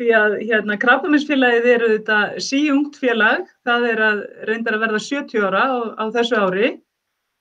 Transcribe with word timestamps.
því 0.00 0.08
að 0.16 0.34
hérna 0.48 0.76
krabbaminsfélagið 0.80 1.66
eru 1.74 1.88
þetta 1.92 2.18
síjungt 2.40 2.96
félag, 3.00 3.44
það 3.68 3.86
er 3.90 4.02
að 4.06 4.22
reyndar 4.48 4.78
að 4.78 4.84
verða 4.86 5.02
70 5.04 5.44
ára 5.44 5.64
á, 5.68 5.78
á 6.00 6.04
þessu 6.14 6.40
ári. 6.40 6.70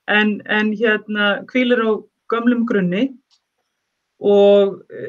En, 0.09 0.39
en 0.49 0.73
hérna 0.75 1.29
kvílir 1.47 1.79
á 1.85 1.91
gömlum 2.33 2.65
grunni. 2.67 3.05
Og 4.19 4.81
e, 4.91 5.05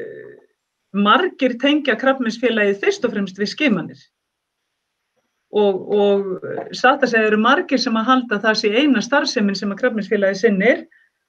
margir 0.95 1.57
tengja 1.59 1.97
krabbaminsfélagið 1.99 2.79
fyrst 2.85 3.07
og 3.07 3.15
fremst 3.15 3.41
við 3.41 3.51
skimanir. 3.51 4.01
Og, 5.51 5.81
og 5.91 6.75
satt 6.77 7.03
að 7.03 7.11
segja 7.11 7.27
eru 7.33 7.41
margir 7.43 7.81
sem 7.81 7.97
að 7.99 8.07
halda 8.07 8.39
það 8.45 8.59
sé 8.61 8.71
eina 8.77 9.03
starfseminn 9.03 9.57
sem 9.59 9.73
að 9.73 9.81
krabbaminsfélagið 9.81 10.39
sinnir. 10.45 10.85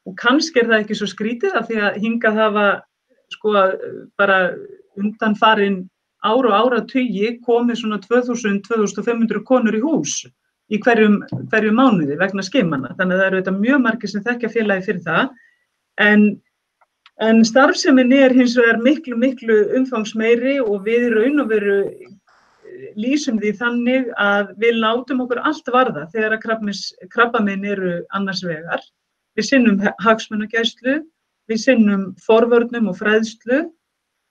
Og 0.07 0.15
kannski 0.19 0.63
er 0.63 0.71
það 0.71 0.85
ekki 0.85 0.99
svo 1.01 1.09
skrítið 1.11 1.59
af 1.59 1.67
því 1.67 1.81
að 1.89 1.99
hinga 2.05 2.35
það 2.37 2.55
var 2.59 2.79
sko 3.33 3.57
bara 4.21 4.39
undan 5.01 5.35
farin 5.41 5.83
ár 6.23 6.47
og 6.49 6.55
ára 6.55 6.81
tugi 6.89 7.37
komið 7.47 7.83
svona 7.83 7.99
2000-2500 8.05 9.43
konur 9.49 9.77
í 9.77 9.83
hús 9.83 10.23
í 10.73 10.79
hverjum, 10.81 11.19
hverjum 11.53 11.77
mánuði 11.77 12.17
vegna 12.21 12.45
skimana. 12.47 12.95
Þannig 12.97 13.17
að 13.17 13.21
það 13.21 13.27
eru 13.27 13.41
þetta 13.43 13.55
mjög 13.59 13.83
margir 13.85 14.13
sem 14.13 14.25
þekkja 14.25 14.53
félagi 14.55 14.87
fyrir 14.87 15.03
það. 15.05 15.35
En, 16.01 16.25
en 17.21 17.43
starfseminni 17.45 18.23
er 18.25 18.35
hins 18.37 18.57
vegar 18.57 18.81
miklu, 18.81 19.19
miklu 19.21 19.59
umfangsmeiri 19.79 20.59
og 20.63 20.87
við 20.87 21.11
raun 21.17 21.45
og 21.45 21.53
veru 21.53 21.77
lýsum 22.99 23.39
því 23.41 23.53
þannig 23.59 24.09
að 24.21 24.55
við 24.63 24.81
látum 24.81 25.21
okkur 25.25 25.43
allt 25.45 25.69
varða 25.75 26.07
þegar 26.15 26.39
að 26.39 26.73
krabbaminn 27.13 27.69
eru 27.69 27.99
annars 28.17 28.43
vegar. 28.47 28.83
Við 29.37 29.49
sinnum 29.49 29.79
hagsmunagæslu, 30.05 30.99
við 31.49 31.61
sinnum 31.61 32.11
forvörnum 32.27 32.91
og 32.93 32.99
fræðslu 33.01 33.65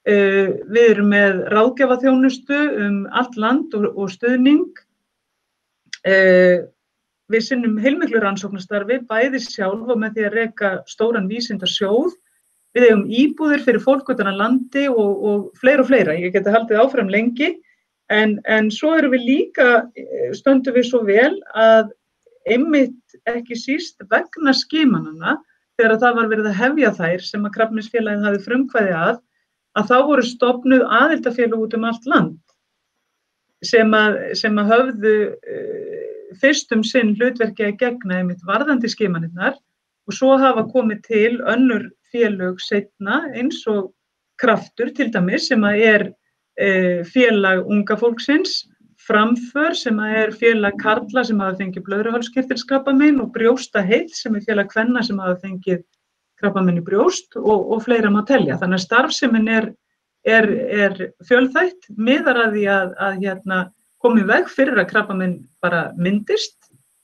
við 0.07 0.85
erum 0.95 1.11
með 1.13 1.43
ráðgjafaþjónustu 1.53 2.59
um 2.87 3.01
allt 3.13 3.35
land 3.37 3.75
og, 3.77 3.91
og 3.93 4.09
stuðning. 4.09 4.69
Uh, 6.01 6.65
við 7.31 7.45
sinnum 7.45 7.77
heilmiklu 7.81 8.19
rannsóknastarfi, 8.21 9.01
bæði 9.07 9.39
sjálf 9.43 9.89
og 9.89 9.99
með 10.01 10.17
því 10.17 10.27
að 10.27 10.37
reyka 10.39 10.71
stóran 10.89 11.29
vísindarsjóð. 11.31 12.15
Við 12.75 12.87
hefum 12.87 13.05
íbúðir 13.21 13.63
fyrir 13.65 13.83
fólk 13.83 14.09
utan 14.13 14.31
að 14.31 14.39
landi 14.39 14.85
og, 14.91 15.23
og 15.27 15.47
fleira 15.59 15.83
og 15.83 15.89
fleira. 15.91 16.15
Ég 16.15 16.33
geti 16.35 16.53
haldið 16.53 16.81
áfram 16.83 17.11
lengi. 17.11 17.53
En, 18.11 18.37
en 18.47 18.67
svo 18.71 18.93
erum 18.97 19.13
við 19.15 19.27
líka, 19.27 19.67
eh, 19.95 20.31
stöndum 20.35 20.75
við 20.75 20.87
svo 20.89 21.03
vel 21.07 21.33
að 21.55 21.91
einmitt 22.49 23.15
ekki 23.29 23.55
síst 23.59 24.01
vegna 24.11 24.53
skimanana 24.57 25.37
þegar 25.79 25.99
það 26.01 26.17
var 26.17 26.31
verið 26.31 26.49
að 26.49 26.59
hefja 26.59 26.91
þær 26.97 27.25
sem 27.27 27.45
að 27.45 27.53
krafnisfélagin 27.57 28.25
hafi 28.27 28.41
frumkvæði 28.47 28.95
að 28.97 29.21
að 29.79 29.91
þá 29.91 29.97
voru 30.07 30.25
stopnuð 30.27 30.87
aðildafélag 30.99 31.65
út 31.65 31.75
um 31.77 31.85
allt 31.87 32.07
land 32.09 32.39
sem 33.65 33.93
að, 33.93 34.17
sem 34.39 34.57
að 34.57 34.71
höfðu 34.73 35.15
uh, 35.31 36.07
fyrstum 36.41 36.83
sinn 36.87 37.13
hlutverki 37.19 37.67
að 37.67 37.77
gegna 37.81 38.21
einmitt 38.21 38.43
varðandi 38.47 38.89
skimaninnar 38.91 39.57
og 40.09 40.17
svo 40.17 40.35
hafa 40.41 40.65
komið 40.71 41.03
til 41.07 41.33
önnur 41.53 41.89
félög 42.11 42.59
setna 42.63 43.21
eins 43.37 43.61
og 43.69 43.91
kraftur 44.41 44.91
til 44.97 45.11
dæmis 45.13 45.47
sem 45.51 45.63
að 45.67 45.85
er 45.85 46.07
uh, 46.09 47.01
félag 47.07 47.63
unga 47.69 47.97
fólksins, 47.99 48.63
framför 49.01 49.75
sem 49.77 49.97
að 50.01 50.17
er 50.23 50.35
félag 50.41 50.77
karla 50.81 51.23
sem 51.25 51.39
hafa 51.41 51.59
fengið 51.61 51.85
blöðruhálskirtilskrappa 51.87 52.93
minn 52.97 53.21
og 53.21 53.31
brjósta 53.35 53.81
heilt 53.85 54.13
sem 54.17 54.35
er 54.37 54.45
félag 54.45 54.69
kvenna 54.73 55.03
sem 55.05 55.21
hafa 55.21 55.39
fengið 55.45 55.85
krabbamenni 56.41 56.83
brjóst 56.85 57.37
og, 57.39 57.69
og 57.73 57.83
fleira 57.85 58.11
má 58.13 58.21
telja. 58.27 58.57
Þannig 58.61 58.79
að 58.79 58.85
starfseminn 58.85 59.47
er, 59.51 59.69
er, 60.27 60.49
er 60.87 60.97
fjölþætt, 61.27 61.91
miðar 61.97 62.41
að 62.47 62.57
því 62.57 62.65
að, 62.75 62.91
að 63.07 63.21
hérna, 63.21 63.61
komi 64.01 64.25
veg 64.27 64.49
fyrir 64.51 64.81
að 64.81 64.89
krabbamenn 64.91 65.39
bara 65.63 65.87
myndist 65.97 66.57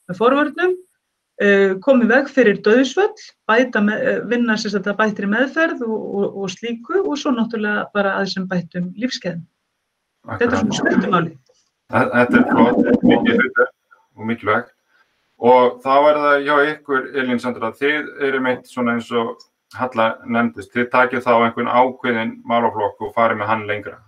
með 0.08 0.20
forvörnum, 0.20 0.74
uh, 1.44 1.76
komi 1.84 2.08
veg 2.10 2.30
fyrir 2.32 2.62
með, 3.86 3.98
uh, 3.98 4.22
vinna 4.30 4.58
sér 4.58 4.80
að 4.80 4.90
það 4.90 4.98
bættir 5.02 5.28
í 5.28 5.32
meðferð 5.34 5.84
og, 5.86 5.98
og, 5.98 6.40
og 6.42 6.54
slíku 6.54 7.04
og 7.04 7.14
svo 7.20 7.34
náttúrulega 7.36 7.86
bara 7.94 8.16
aðeins 8.18 8.38
sem 8.38 8.48
bættum 8.50 8.90
lífskeiðin. 8.98 9.44
Þetta 10.28 10.50
er 10.50 10.64
svona 10.64 10.80
stöldumáli. 10.80 11.36
Þetta 11.88 12.40
er 12.42 12.48
flott, 12.50 13.06
mikið 13.06 13.38
hlutur 13.38 13.70
og 14.18 14.26
mikilvægt. 14.28 14.74
Og 15.38 15.78
þá 15.84 15.94
er 15.94 16.18
það 16.18 16.40
hjá 16.46 16.54
ykkur, 16.72 17.04
Elín 17.20 17.38
Sandra, 17.38 17.70
þið 17.78 18.08
eru 18.26 18.40
meitt 18.42 18.66
svona 18.66 18.96
eins 18.96 19.10
og 19.14 19.36
Halla 19.76 20.14
nefndist, 20.24 20.72
þið 20.72 20.86
takið 20.94 21.24
þá 21.26 21.32
einhvern 21.36 21.68
ákveðin 21.68 22.30
málaflokk 22.48 23.02
og 23.04 23.10
farið 23.12 23.42
með 23.42 23.50
hann 23.50 23.66
lengra. 23.68 23.98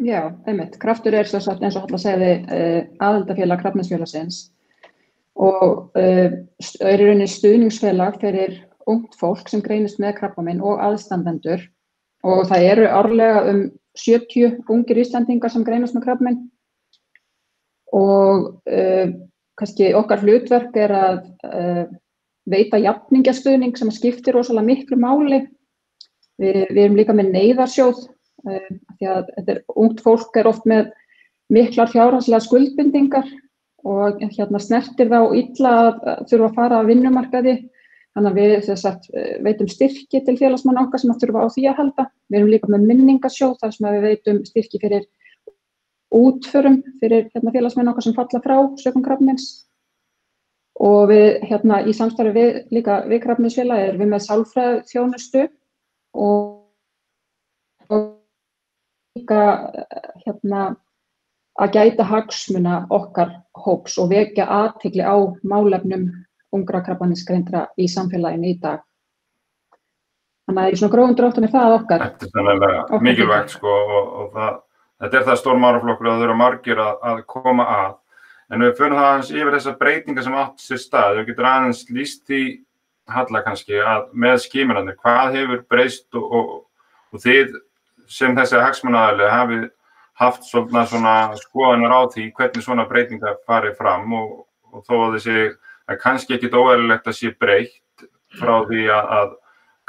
Já, 0.00 0.32
einmitt. 0.48 0.78
Kraftur 0.80 1.14
er 1.14 1.28
svo 1.28 1.42
satt 1.44 1.60
eins 1.62 1.76
og 1.76 1.84
Halla 1.84 2.00
segði 2.00 2.30
uh, 2.40 2.78
aðaldafélag 3.04 3.60
krafninsfélagsins 3.60 4.46
og 5.36 5.92
uh, 5.96 6.32
er 6.32 7.02
í 7.02 7.04
rauninni 7.04 7.28
stuðningsfélag 7.28 8.18
fyrir 8.22 8.56
ungt 8.90 9.14
fólk 9.20 9.52
sem 9.52 9.62
greinist 9.64 10.00
með 10.02 10.16
krabbaminn 10.18 10.64
og 10.64 10.80
aðstandendur 10.82 11.62
og 12.26 12.46
það 12.50 12.66
eru 12.72 12.88
árlega 12.90 13.44
um 13.52 13.62
70 13.98 14.62
ungir 14.72 15.02
Íslandingar 15.04 15.52
sem 15.52 15.64
greinast 15.66 15.94
með 15.96 16.06
krabbaminn 16.08 16.40
og 17.92 18.48
uh, 18.72 19.12
kannski 19.60 19.92
okkar 19.96 20.22
hlutverk 20.24 20.76
er 20.80 20.94
að 20.96 21.18
uh, 21.48 21.84
veita 22.48 22.80
jafningastuðning 22.82 23.76
sem 23.78 23.92
skiptir 23.94 24.36
rosalega 24.36 24.68
miklu 24.70 24.98
máli. 25.00 25.42
Vi, 26.40 26.52
við 26.72 26.82
erum 26.86 26.98
líka 26.98 27.14
með 27.16 27.32
neyðarsjóð 27.36 28.02
uh, 28.02 28.68
því 28.98 29.10
að 29.12 29.32
er 29.46 29.62
ungt 29.76 30.02
fólk 30.04 30.40
er 30.40 30.50
oft 30.50 30.66
með 30.68 30.90
miklar 31.52 31.90
fjárhanslega 31.92 32.46
skuldbindingar 32.46 33.28
og 33.88 34.22
hérna 34.22 34.60
snertir 34.62 35.10
þá 35.10 35.34
illa 35.36 35.72
að 35.82 36.26
þurfa 36.30 36.48
að 36.48 36.58
fara 36.58 36.80
að 36.80 36.90
vinnumarkaði 36.92 37.54
þannig 38.12 38.30
að 38.30 38.38
við 38.38 38.68
sagt, 38.78 39.08
veitum 39.42 39.68
styrki 39.70 40.20
til 40.24 40.36
félagsmann 40.38 40.80
okkar 40.84 41.00
sem 41.00 41.12
að 41.12 41.24
þurfa 41.24 41.44
á 41.44 41.54
því 41.54 41.64
að 41.70 41.78
halda. 41.80 42.04
Við 42.28 42.38
erum 42.38 42.52
líka 42.52 42.70
með 42.72 42.86
minningarsjóð 42.90 43.54
þar 43.62 43.74
sem 43.74 43.88
við 43.88 44.06
veitum 44.06 44.40
styrki 44.48 44.80
fyrir 44.82 45.06
útförum 46.12 46.80
fyrir 47.00 47.28
hérna, 47.32 47.52
félagsmenn 47.54 47.90
okkar 47.92 48.06
sem 48.06 48.16
falla 48.16 48.40
frá 48.44 48.56
sökum 48.80 49.04
krafnins 49.04 49.46
og 50.80 51.10
við 51.12 51.42
hérna 51.48 51.82
í 51.88 51.94
samstarfi 51.96 52.32
við 52.36 52.58
líka 52.74 53.02
við 53.08 53.22
krafninsfélagi 53.26 53.88
erum 53.90 54.04
við 54.04 54.12
með 54.12 54.24
sálfræð 54.26 54.78
þjónustu 54.90 55.44
og, 56.18 56.38
og 57.88 58.08
líka 59.16 59.42
hérna 60.24 60.64
að 61.60 61.76
gæta 61.76 62.08
hagsmuna 62.08 62.78
okkar 62.90 63.34
hóps 63.64 63.98
og 64.00 64.10
vekja 64.12 64.48
aðtikli 64.48 65.04
á 65.04 65.16
málefnum 65.44 66.08
ungra 66.52 66.80
krabbaninskreindra 66.84 67.66
í 67.80 67.88
samfélaginu 67.88 68.52
í 68.52 68.58
dag. 68.60 68.80
Þannig 70.48 70.64
að 70.64 70.74
í 70.74 70.78
svona 70.80 70.92
gróðum 70.92 71.16
dróttum 71.16 71.46
er 71.46 71.52
það 71.52 71.76
okkar. 71.78 72.04
Þetta 72.20 72.96
er 72.96 73.04
mikilvægt 73.04 73.54
sko 73.54 73.72
og, 73.72 74.08
og 74.22 74.32
það 74.36 74.60
Þetta 75.02 75.18
er 75.18 75.26
það 75.26 75.40
stór 75.40 75.58
málaflokkur 75.58 76.08
að 76.08 76.16
það 76.16 76.28
eru 76.28 76.38
margir 76.38 76.82
að, 76.82 76.98
að 77.10 77.22
koma 77.34 77.66
að. 77.66 77.94
En 78.52 78.62
við 78.62 78.76
fyrir 78.78 78.94
það 78.98 79.08
aðeins 79.08 79.32
yfir 79.32 79.56
þessar 79.56 79.78
breytingar 79.80 80.26
sem 80.26 80.36
átt 80.38 80.62
sér 80.62 80.80
stað. 80.82 81.16
Við 81.18 81.32
getum 81.32 81.48
aðeins 81.50 81.82
líst 81.90 82.22
því 82.28 82.42
halla 83.10 83.42
kannski 83.42 83.80
að 83.82 84.08
með 84.24 84.38
skiminarnir, 84.44 84.98
hvað 85.02 85.38
hefur 85.38 85.62
breyst 85.70 86.18
og, 86.18 86.26
og, 86.38 86.52
og 87.12 87.22
þið 87.24 87.56
sem 88.12 88.36
þessi 88.36 88.60
hagsmunnaðarlega 88.62 89.32
hafið 89.32 89.66
haft 90.22 90.46
svona, 90.46 90.84
svona 90.86 91.14
skoðanar 91.40 91.94
á 91.96 92.00
því 92.12 92.28
hvernig 92.36 92.64
svona 92.64 92.86
breytingar 92.88 93.40
farið 93.48 93.76
fram 93.80 94.12
og, 94.18 94.32
og 94.70 94.84
þó 94.86 94.94
að 94.98 95.18
þessi 95.18 95.36
að 95.90 96.00
kannski 96.02 96.36
ekkit 96.36 96.56
óæðilegt 96.56 97.08
að 97.08 97.18
sé 97.18 97.32
breytt 97.40 98.06
frá 98.38 98.54
því 98.68 98.86
að, 98.92 99.12
að 99.18 99.32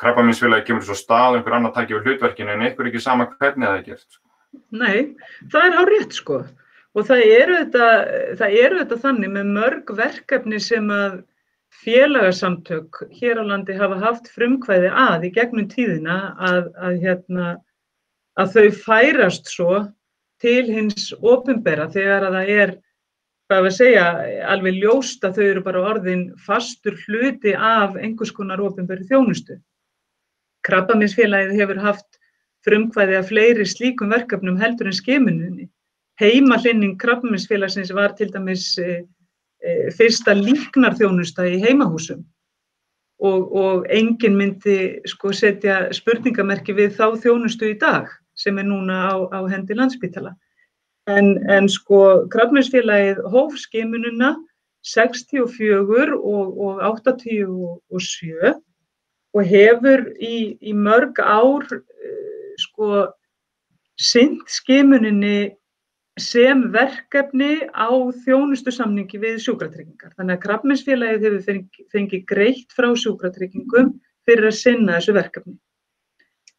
krabbaminsfélagi 0.01 0.67
kemur 0.69 0.87
svo 0.87 0.97
stað 0.97 1.29
og 1.29 1.39
einhver 1.39 1.57
annar 1.59 1.75
takir 1.75 1.99
við 1.99 2.13
hlutverkinu 2.13 2.55
en 2.55 2.65
einhver 2.67 2.89
ekki 2.89 3.03
sama 3.03 3.29
hvernig 3.35 3.67
það 3.67 3.77
er 3.77 3.85
gert. 3.91 4.22
Nei, 4.73 5.13
það 5.53 5.67
er 5.69 5.79
á 5.79 5.83
rétt 5.89 6.17
sko 6.17 6.43
og 6.93 7.07
það 7.07 7.21
eru 7.35 7.59
þetta, 7.63 8.49
eru 8.49 8.81
þetta 8.81 8.97
þannig 9.01 9.31
með 9.33 9.53
mörg 9.55 9.93
verkefni 9.97 10.59
sem 10.61 10.89
að 10.93 11.21
félagarsamtök 11.83 13.01
hér 13.17 13.41
á 13.41 13.43
landi 13.49 13.75
hafa 13.77 13.97
haft 14.03 14.29
frumkvæði 14.33 14.91
að 14.93 15.27
í 15.27 15.33
gegnum 15.33 15.67
tíðina 15.71 16.17
að, 16.37 16.69
að, 16.77 16.97
hérna, 17.01 17.49
að 18.37 18.55
þau 18.55 18.67
færast 18.85 19.49
svo 19.49 19.81
til 20.43 20.67
hins 20.69 21.11
ofinbera 21.17 21.89
þegar 21.91 22.27
að 22.27 22.37
það 22.37 22.51
er, 22.61 22.73
hvað 23.49 23.67
við 23.67 23.75
segja, 23.79 24.07
alveg 24.53 24.79
ljóst 24.79 25.25
að 25.25 25.39
þau 25.39 25.45
eru 25.49 25.63
bara 25.65 25.85
orðin 25.93 26.25
fastur 26.45 26.97
hluti 27.07 27.55
af 27.57 27.97
einhvers 27.97 28.33
konar 28.35 28.61
ofinberi 28.63 29.07
þjónustu. 29.09 29.57
Krabbaminsfélagið 30.63 31.57
hefur 31.59 31.81
haft 31.83 32.19
frumkvæði 32.67 33.17
að 33.19 33.29
fleiri 33.31 33.65
slíkum 33.67 34.13
verkefnum 34.13 34.59
heldur 34.61 34.89
en 34.89 34.97
skimununni. 34.97 35.69
Heimalinning 36.21 36.95
krabbaminsfélagsins 37.01 37.91
var 37.95 38.13
til 38.17 38.29
dæmis 38.33 38.77
e, 38.77 39.01
e, 39.63 39.71
fyrsta 39.97 40.35
líknarþjónusta 40.37 41.47
í 41.49 41.59
heimahúsum 41.63 42.21
og, 43.23 43.55
og 43.55 43.87
enginn 43.89 44.37
myndi 44.37 44.77
sko 45.09 45.33
setja 45.35 45.87
spurningamerki 45.95 46.75
við 46.77 46.95
þá 46.99 47.17
þjónustu 47.23 47.73
í 47.73 47.79
dag. 47.79 48.11
sem 48.35 48.57
er 48.57 48.65
núna 48.65 48.95
á, 49.13 49.13
á 49.29 49.39
hendi 49.45 49.75
landsbytala. 49.77 50.31
En, 51.05 51.35
en 51.53 51.67
sko 51.69 52.25
krabbmeinsfélagið 52.33 53.19
hóf 53.29 53.59
skimununa 53.61 54.31
64 54.81 56.17
og, 56.17 56.57
og 56.57 56.81
87 56.81 58.55
og 59.33 59.45
hefur 59.49 60.03
í, 60.17 60.57
í 60.61 60.73
mörg 60.73 61.21
ár 61.21 61.67
sko 62.73 63.03
synd 64.01 64.41
skimuninni 64.49 65.53
sem 66.19 66.67
verkefni 66.73 67.69
á 67.73 67.89
þjónustu 68.25 68.73
samningi 68.73 69.17
við 69.21 69.39
sjúkratryggingar. 69.41 70.13
Þannig 70.17 70.37
að 70.37 70.43
krabbmeinsfélagið 70.45 71.23
hefur 71.25 71.45
fengið 71.47 71.87
fengi 71.93 72.19
greitt 72.29 72.73
frá 72.75 72.91
sjúkratryggingum 72.93 73.95
fyrir 74.27 74.49
að 74.49 74.59
sinna 74.59 74.99
þessu 74.99 75.15
verkefni. 75.17 75.55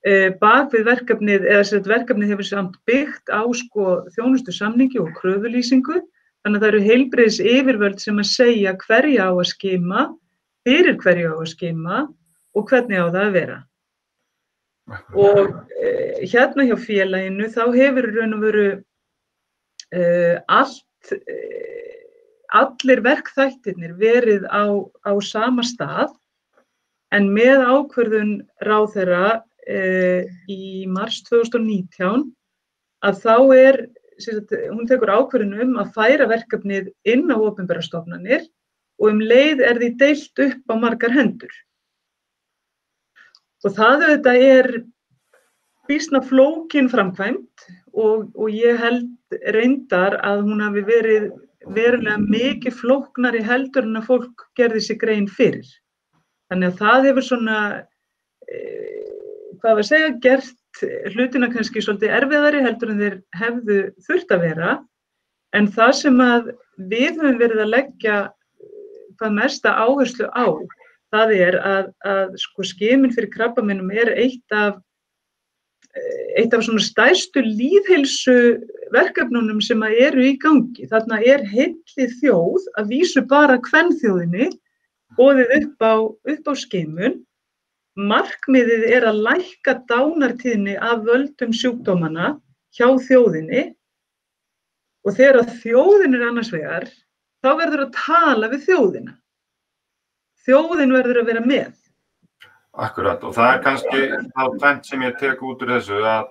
E, 0.05 0.35
bak 0.41 0.75
við 0.75 0.89
verkefnið, 0.91 1.47
eða 1.49 1.61
þess 1.63 1.77
að 1.79 1.93
verkefnið 1.95 2.33
hefur 2.35 2.49
samt 2.49 2.75
byggt 2.89 3.31
á 3.31 3.43
sko, 3.57 3.87
þjónustu 4.17 4.53
samningi 4.53 5.01
og 5.01 5.15
kröfulýsingu, 5.17 6.03
þannig 6.45 6.59
að 6.59 6.65
það 6.65 6.73
eru 6.73 6.83
heilbreyðis 6.89 7.39
yfirvöld 7.55 8.03
sem 8.03 8.19
að 8.21 8.29
segja 8.35 8.75
hverja 8.83 9.31
á 9.31 9.33
að 9.33 9.49
skima, 9.55 10.09
fyrir 10.67 10.99
hverja 11.01 11.31
á 11.31 11.37
að 11.39 11.53
skima 11.55 12.03
og 12.55 12.69
hvernig 12.69 13.01
á 13.01 13.07
það 13.07 13.23
að 13.23 13.39
vera. 13.39 13.57
Og 15.17 15.39
e, 15.81 15.91
hérna 16.29 16.67
hjá 16.69 16.77
félaginu 16.81 17.49
þá 17.53 17.63
hefur 17.73 18.11
raun 18.13 18.37
og 18.37 18.43
veru 18.45 18.67
e, 19.95 20.03
allt, 20.49 21.15
allir 22.55 23.03
verkþættirnir 23.05 23.97
verið 24.01 24.45
á, 24.53 24.65
á 25.09 25.13
sama 25.25 25.65
stað 25.65 26.13
en 27.15 27.31
með 27.33 27.65
ákverðun 27.65 28.37
ráð 28.67 28.87
þeirra 28.97 29.27
í 30.51 30.85
mars 30.93 31.23
2019 31.31 32.27
að 33.05 33.21
þá 33.23 33.37
er, 33.57 33.79
sagt, 34.21 34.53
hún 34.71 34.89
tekur 34.89 35.13
ákverðin 35.13 35.61
um 35.65 35.79
að 35.83 35.93
færa 35.97 36.29
verkefnið 36.31 36.91
inn 37.09 37.31
á 37.33 37.37
ofinbæra 37.37 37.85
stofnanir 37.85 38.45
og 39.01 39.11
um 39.11 39.23
leið 39.23 39.63
er 39.65 39.81
því 39.81 39.91
deilt 40.01 40.45
upp 40.47 40.73
á 40.73 40.75
margar 40.81 41.15
hendur. 41.15 41.53
Og 43.65 43.73
það 43.73 44.05
auðvitað 44.05 44.43
er 44.45 44.69
bísna 45.89 46.21
flókin 46.25 46.91
framkvæmt 46.93 47.67
og, 47.93 48.29
og 48.37 48.49
ég 48.53 48.79
held 48.81 49.39
reyndar 49.57 50.19
að 50.25 50.45
hún 50.49 50.63
hafi 50.65 50.85
verið 50.87 51.31
verulega 51.75 52.19
mikið 52.21 52.77
flóknari 52.77 53.41
heldur 53.45 53.87
en 53.89 54.01
að 54.01 54.09
fólk 54.11 54.45
gerði 54.59 54.83
sig 54.85 55.01
grein 55.01 55.29
fyrir. 55.31 55.67
Þannig 56.53 56.73
að 56.75 56.81
það 56.83 57.09
hefur 57.09 57.27
svona 57.29 57.59
e, 58.45 58.59
hvað 59.61 59.71
var 59.71 59.83
að 59.85 59.89
segja, 59.89 60.13
gert 60.27 60.83
hlutina 61.15 61.49
kannski 61.53 61.83
svolítið 61.85 62.17
erfiðari 62.19 62.63
heldur 62.65 62.93
en 62.93 63.01
þeir 63.01 63.19
hefðu 63.39 63.79
þurft 64.07 64.35
að 64.35 64.45
vera 64.49 64.73
en 65.55 65.69
það 65.73 65.93
sem 66.01 66.23
að 66.25 66.51
við 66.91 67.21
höfum 67.21 67.39
verið 67.41 67.63
að 67.65 67.73
leggja 67.77 68.17
hvað 69.21 69.37
mesta 69.39 69.77
áherslu 69.79 70.29
á 70.35 70.47
það 71.15 71.37
er 71.39 71.61
að, 71.61 71.93
að 72.11 72.35
sko 72.43 72.67
skimin 72.67 73.15
fyrir 73.15 73.33
krabbaminnum 73.33 73.95
er 73.95 74.13
eitt 74.17 74.57
af 74.57 74.83
eitt 76.35 76.55
af 76.57 76.65
svona 76.67 76.83
stærstu 76.83 77.39
líðheilsu 77.47 78.35
verkefnunum 78.91 79.61
sem 79.63 79.83
að 79.87 80.01
eru 80.09 80.25
í 80.27 80.33
gangi. 80.43 80.89
Þarna 80.91 81.21
er 81.23 81.45
heilið 81.47 82.17
þjóð 82.19 82.65
að 82.81 82.89
vísu 82.91 83.23
bara 83.31 83.61
hvern 83.69 83.95
þjóðinni 84.01 84.49
bóðið 85.15 85.55
upp 85.61 85.87
á, 85.87 85.95
upp 86.35 86.51
á 86.51 86.55
skimun 86.59 87.21
Markmiðið 87.95 88.89
er 88.91 89.05
að 89.07 89.21
lækka 89.23 89.77
dánartíðni 89.87 90.75
af 90.83 91.05
völdum 91.07 91.53
sjúkdómana 91.55 92.33
hjá 92.75 92.89
þjóðinni 93.07 93.69
og 95.07 95.15
þegar 95.15 95.53
þjóðin 95.61 96.17
er 96.19 96.25
annars 96.27 96.51
vegar, 96.51 96.89
þá 97.39 97.51
verður 97.61 97.85
að 97.85 97.93
tala 97.95 98.49
við 98.51 98.65
þjóðina. 98.67 99.15
Þjóðin 100.45 100.93
verður 100.93 101.23
að 101.23 101.29
vera 101.31 101.43
með. 101.45 101.75
Akkurat 102.85 103.23
og 103.25 103.37
það 103.37 103.51
er 103.53 103.61
kannski 103.65 104.01
þá 104.35 104.43
tvent 104.59 104.89
sem 104.89 105.05
ég 105.07 105.21
tek 105.21 105.43
út 105.47 105.63
úr 105.63 105.77
þessu 105.77 106.01
að, 106.11 106.25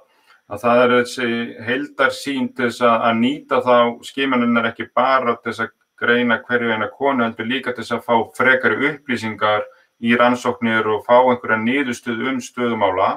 að 0.51 0.65
það 0.65 0.81
er 0.83 0.95
þessi 0.97 1.29
heildar 1.69 2.15
sín 2.17 2.49
til 2.51 2.67
þess 2.67 2.83
að 2.89 3.13
nýta 3.21 3.61
þá 3.63 3.77
skimaninnar 4.03 4.67
ekki 4.73 4.89
bara 4.93 5.37
til 5.37 5.53
þess 5.53 5.63
að 5.65 5.71
greina 6.03 6.41
hverju 6.43 6.73
eina 6.73 6.89
konu 6.91 7.23
heldur 7.23 7.47
líka 7.47 7.71
til 7.71 7.85
þess 7.85 7.95
að 7.95 8.03
fá 8.09 8.15
frekari 8.37 8.89
upplýsingar 8.91 9.63
í 10.03 10.17
rannsóknir 10.19 10.89
og 10.91 11.05
fá 11.07 11.15
einhverja 11.21 11.61
niðurstöð 11.63 12.27
um 12.33 12.41
stöðumála 12.43 13.11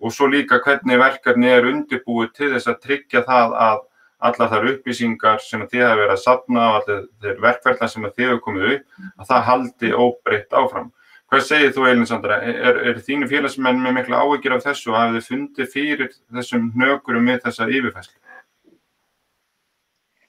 og 0.00 0.14
svo 0.14 0.28
líka 0.30 0.60
hvernig 0.64 1.00
verkefni 1.02 1.50
er 1.52 1.68
undirbúið 1.68 2.32
til 2.36 2.50
þess 2.54 2.70
að 2.70 2.82
tryggja 2.86 3.24
það 3.28 3.56
að 3.68 3.84
allar 4.18 4.52
þar 4.52 4.68
upplýsingar 4.72 5.42
sem 5.42 5.64
þið 5.70 5.84
hafa 5.86 5.98
verið 6.00 6.14
að 6.14 6.22
sapna 6.24 6.68
og 6.68 6.78
allir 6.78 7.02
þeir 7.22 7.42
verkverðlar 7.44 7.92
sem 7.92 8.06
þið 8.08 8.24
hefur 8.26 8.40
komið 8.46 8.70
upp, 8.74 8.86
að 9.18 9.28
það 9.32 9.44
haldi 9.48 9.92
óbreytt 9.94 10.56
áfram. 10.58 10.88
Hvað 11.28 11.44
segir 11.44 11.74
þú 11.76 11.84
Eilin 11.84 12.08
Sandra? 12.08 12.38
Er, 12.40 12.80
er 12.88 13.02
þínu 13.04 13.28
félagsmenn 13.28 13.82
með 13.84 13.98
mikla 13.98 14.22
áhyggjur 14.24 14.56
af 14.56 14.64
þessu 14.64 14.94
og 14.94 14.96
hafið 14.96 15.18
þið 15.18 15.28
fundið 15.28 15.70
fyrir 15.74 16.14
þessum 16.38 16.70
hnökurum 16.72 17.28
með 17.28 17.42
þessa 17.44 17.68
yfirfæslu? 17.68 18.16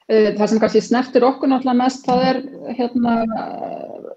Eh, 0.09 0.33
það 0.35 0.47
sem 0.49 0.59
kannski 0.59 0.81
snertir 0.83 1.23
okkur 1.23 1.51
náttúrulega 1.51 1.79
mest, 1.79 2.03
það 2.03 2.23
er 2.27 2.41
hérna 2.79 3.15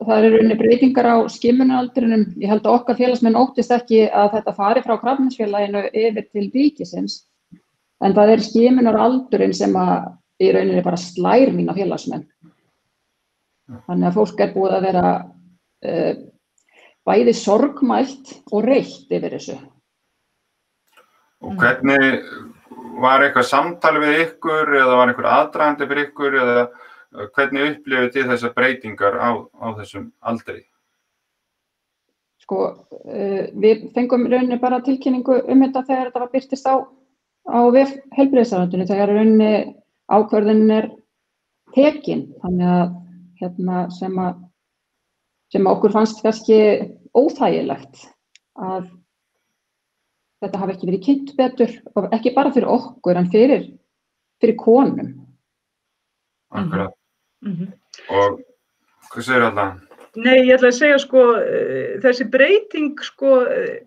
það 0.07 0.27
eru 0.27 0.41
unni 0.43 0.57
breytingar 0.59 1.09
á 1.09 1.17
skimunaldrinum. 1.31 2.25
Ég 2.41 2.51
held 2.51 2.67
að 2.67 2.79
okkar 2.79 2.99
félagsmenn 2.99 3.39
óttist 3.39 3.75
ekki 3.75 4.07
að 4.09 4.39
þetta 4.39 4.55
fari 4.57 4.83
frá 4.85 4.97
krafninsfélaginu 5.03 5.85
yfir 5.93 6.27
til 6.31 6.49
ríkisins. 6.55 7.23
En 8.02 8.14
það 8.16 8.34
er 8.34 8.44
skimunaraldurinn 8.46 9.54
sem 9.54 9.75
að 9.78 10.10
í 10.43 10.50
rauninni 10.54 10.84
bara 10.84 10.99
slær 10.99 11.52
mín 11.54 11.70
á 11.70 11.75
félagsmenn. 11.76 12.25
Þannig 13.87 14.08
að 14.08 14.16
fólk 14.19 14.40
er 14.43 14.54
búið 14.56 14.76
að 14.76 14.87
vera 14.88 15.04
uh, 15.22 16.14
bæði 17.06 17.37
sorgmælt 17.38 18.32
og 18.50 18.66
reitt 18.66 19.12
yfir 19.12 19.37
þessu. 19.37 19.58
Og 21.43 21.54
hvernig 21.58 22.25
var 23.02 23.22
eitthvað 23.22 23.49
samtali 23.49 24.02
við 24.02 24.25
ykkur 24.26 24.75
eða 24.81 24.99
var 24.99 25.10
einhver 25.10 25.31
aðdragandi 25.31 25.88
fyrir 25.90 26.10
ykkur 26.10 26.40
eða 26.43 26.66
Hvernig 27.12 27.75
upplifið 27.75 28.12
þið 28.14 28.31
þessar 28.32 28.52
breytingar 28.56 29.16
á, 29.20 29.31
á 29.37 29.66
þessum 29.76 30.06
aldrei? 30.25 30.62
Sko, 32.40 32.60
uh, 33.04 33.43
við 33.52 33.90
fengum 33.93 34.25
rauninni 34.31 34.56
bara 34.60 34.81
tilkynningu 34.84 35.43
um 35.44 35.64
þetta 35.66 35.84
þegar 35.90 36.08
þetta 36.08 36.22
var 36.22 36.32
byrtist 36.32 36.70
á, 36.72 36.75
á 37.49 37.61
helbriðsaröndunni, 38.17 38.87
þegar 38.89 39.12
rauninni 39.12 39.53
ákverðin 40.12 40.71
er 40.71 40.88
tekin, 41.75 42.26
þannig 42.43 42.73
að 42.73 42.97
hérna, 43.43 43.85
sem, 43.97 44.19
að, 44.21 44.40
sem 45.52 45.66
að 45.66 45.76
okkur 45.76 45.95
fannst 45.95 46.23
kannski 46.25 46.59
óþægilegt 47.16 48.05
að 48.61 48.90
þetta 50.43 50.61
hafi 50.62 50.75
ekki 50.76 50.88
verið 50.90 51.05
kynnt 51.07 51.33
betur, 51.38 51.76
ekki 52.12 52.35
bara 52.37 52.52
fyrir 52.55 52.71
okkur 52.71 53.21
en 53.21 53.31
fyrir, 53.33 53.69
fyrir 54.43 54.59
konum. 54.61 55.12
Akkurat. 56.52 56.95
Mm 57.43 57.55
-hmm. 57.57 57.73
Og 58.11 58.40
hvað 59.12 59.25
segir 59.26 59.47
alltaf? 59.47 59.81
Nei, 60.14 60.45
ég 60.45 60.55
ætla 60.59 60.69
að 60.69 60.78
segja 60.78 60.99
sko, 60.99 61.23
uh, 61.40 62.00
þessi 62.02 62.28
breyting 62.31 63.00
sko, 63.00 63.31
uh, 63.49 63.78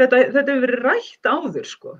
þetta, 0.00 0.16
þetta 0.32 0.52
hefur 0.52 0.66
verið 0.66 0.84
rætt 0.86 1.28
áður 1.28 1.66
sko. 1.68 1.98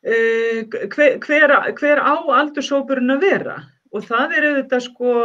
Uh, 0.00 0.64
hver, 0.94 1.18
hver, 1.20 1.52
hver 1.76 2.00
á 2.00 2.14
aldursópurinn 2.40 3.12
að 3.12 3.26
vera? 3.26 3.56
Og 3.92 4.06
það 4.06 4.36
er 4.38 4.46
auðvitað 4.48 4.84
sko 4.86 5.16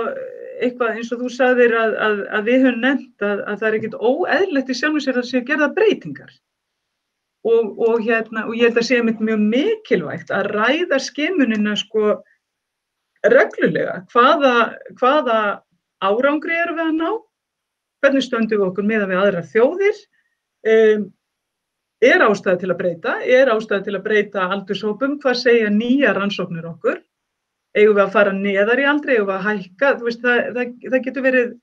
eitthvað 0.64 0.98
eins 0.98 1.12
og 1.14 1.22
þú 1.22 1.30
sagðir 1.32 1.76
að, 1.80 1.94
að, 2.06 2.24
að 2.38 2.50
við 2.50 2.66
höfum 2.66 2.82
nefnt 2.84 3.26
að, 3.26 3.44
að 3.46 3.62
það 3.62 3.68
er 3.70 3.78
ekkit 3.80 3.98
óeðlegt 4.00 4.72
í 4.72 4.78
sjálfum 4.80 5.04
sér 5.04 5.20
að 5.22 5.28
sé 5.30 5.42
að 5.42 5.50
gera 5.52 5.72
breytingar. 5.76 6.34
Og, 7.46 7.76
og, 7.78 8.00
hérna, 8.02 8.48
og 8.50 8.56
ég 8.58 8.72
held 8.72 8.80
að 8.82 8.88
sé 8.88 9.02
mjög 9.06 9.44
mikilvægt 9.44 10.32
að 10.34 10.50
ræða 10.56 11.00
skimunina 11.04 11.76
sko 11.78 12.16
reglulega 13.30 14.00
hvaða, 14.14 14.56
hvaða 14.98 15.38
árangri 16.06 16.58
eru 16.58 16.78
við 16.78 16.88
að 16.88 16.98
ná, 16.98 17.12
hvernig 18.02 18.26
stöndum 18.26 18.62
við 18.62 18.68
okkur 18.70 18.90
meðan 18.90 19.12
við 19.14 19.22
aðra 19.22 19.44
þjóðir, 19.54 20.02
um, 20.74 21.06
er 22.06 22.24
ástæði 22.26 22.62
til 22.62 22.72
að 22.72 22.80
breyta, 22.80 23.18
er 23.24 23.52
ástæði 23.54 23.88
til 23.88 23.98
að 23.98 24.06
breyta 24.06 24.48
aldurshópum, 24.56 25.20
hvað 25.24 25.38
segja 25.42 25.72
nýja 25.74 26.14
rannsóknir 26.16 26.68
okkur, 26.70 27.00
eigum 27.76 27.98
við 27.98 28.04
að 28.06 28.16
fara 28.16 28.34
neðar 28.36 28.82
í 28.82 28.88
aldri, 28.90 29.16
eigum 29.16 29.30
við 29.30 29.36
að 29.36 29.48
hækka, 29.50 29.92
veist, 30.04 30.24
það, 30.24 30.42
það, 30.58 30.74
það, 30.86 31.00
getur 31.08 31.26
verið, 31.26 31.54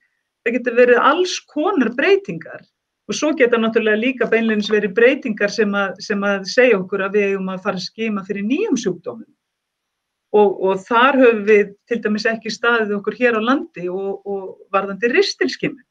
það 0.43 0.57
getur 0.57 0.79
verið 0.79 1.03
alls 1.11 1.35
konar 1.53 1.93
breytingar. 1.97 2.65
Og 3.11 3.17
svo 3.19 3.33
geta 3.35 3.59
náttúrulega 3.59 3.99
líka 3.99 4.27
beinleins 4.31 4.69
verið 4.71 4.93
breytingar 4.95 5.51
sem 5.51 5.73
að, 5.75 5.97
sem 6.05 6.21
að 6.23 6.45
segja 6.47 6.77
okkur 6.79 7.03
að 7.03 7.17
við 7.17 7.25
eigum 7.31 7.49
að 7.51 7.63
fara 7.65 7.81
að 7.81 7.87
skima 7.89 8.23
fyrir 8.27 8.45
nýjum 8.47 8.77
sjúkdómum. 8.79 9.31
Og, 10.33 10.53
og 10.65 10.79
þar 10.87 11.19
höfum 11.19 11.41
við 11.45 11.73
til 11.89 11.99
dæmis 12.01 12.23
ekki 12.31 12.53
staðið 12.53 12.95
okkur 12.97 13.17
hér 13.19 13.35
á 13.37 13.41
landi 13.43 13.89
og, 13.91 14.23
og 14.23 14.45
varðandi 14.73 15.11
ristilskimi 15.11 15.83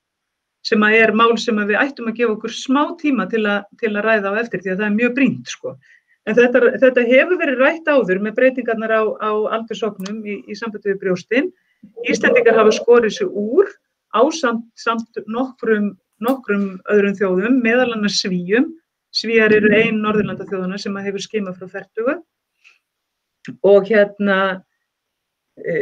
sem 0.67 0.85
er 0.89 1.13
mál 1.19 1.35
sem 1.41 1.59
við 1.59 1.79
ættum 1.81 2.11
að 2.11 2.19
gefa 2.21 2.37
okkur 2.37 2.55
smá 2.55 2.83
tíma 3.01 3.27
til, 3.31 3.43
a, 3.47 3.63
til 3.81 3.93
að 3.97 4.07
ræða 4.07 4.35
á 4.35 4.41
eftir 4.43 4.63
því 4.63 4.73
að 4.73 4.81
það 4.81 4.89
er 4.89 4.97
mjög 4.99 5.15
brínt 5.19 5.51
sko. 5.51 5.75
En 6.23 6.37
þetta, 6.39 6.61
þetta 6.79 7.07
hefur 7.09 7.41
verið 7.41 7.63
rætt 7.65 7.89
áður 7.91 8.21
með 8.23 8.37
breytingarnar 8.37 8.95
á, 8.95 9.03
á 9.19 9.31
aldursoknum 9.59 10.21
í, 10.23 10.39
í 10.47 10.59
sambandi 10.59 10.93
við 10.93 11.01
brjóstinn. 11.01 11.49
Íslendingar 12.07 12.61
hafa 12.61 12.75
skorið 12.77 13.17
sér 13.17 13.33
úr 13.33 13.71
á 14.15 14.23
samt, 14.31 14.69
samt 14.79 15.19
nokkrum, 15.27 15.97
nokkrum 16.23 16.77
öðrum 16.93 17.17
þjóðum, 17.19 17.59
meðal 17.65 17.91
annars 17.97 18.21
svíjum. 18.23 18.71
Svíjar 19.13 19.53
eru 19.53 19.73
einn 19.77 19.99
Norðurlanda 20.01 20.47
þjóðuna 20.49 20.79
sem 20.81 20.95
hefur 21.05 21.25
skimað 21.27 21.59
frá 21.59 21.73
færtugu. 21.75 22.21
Og 23.67 23.91
hérna, 23.91 24.63
e, 25.61 25.77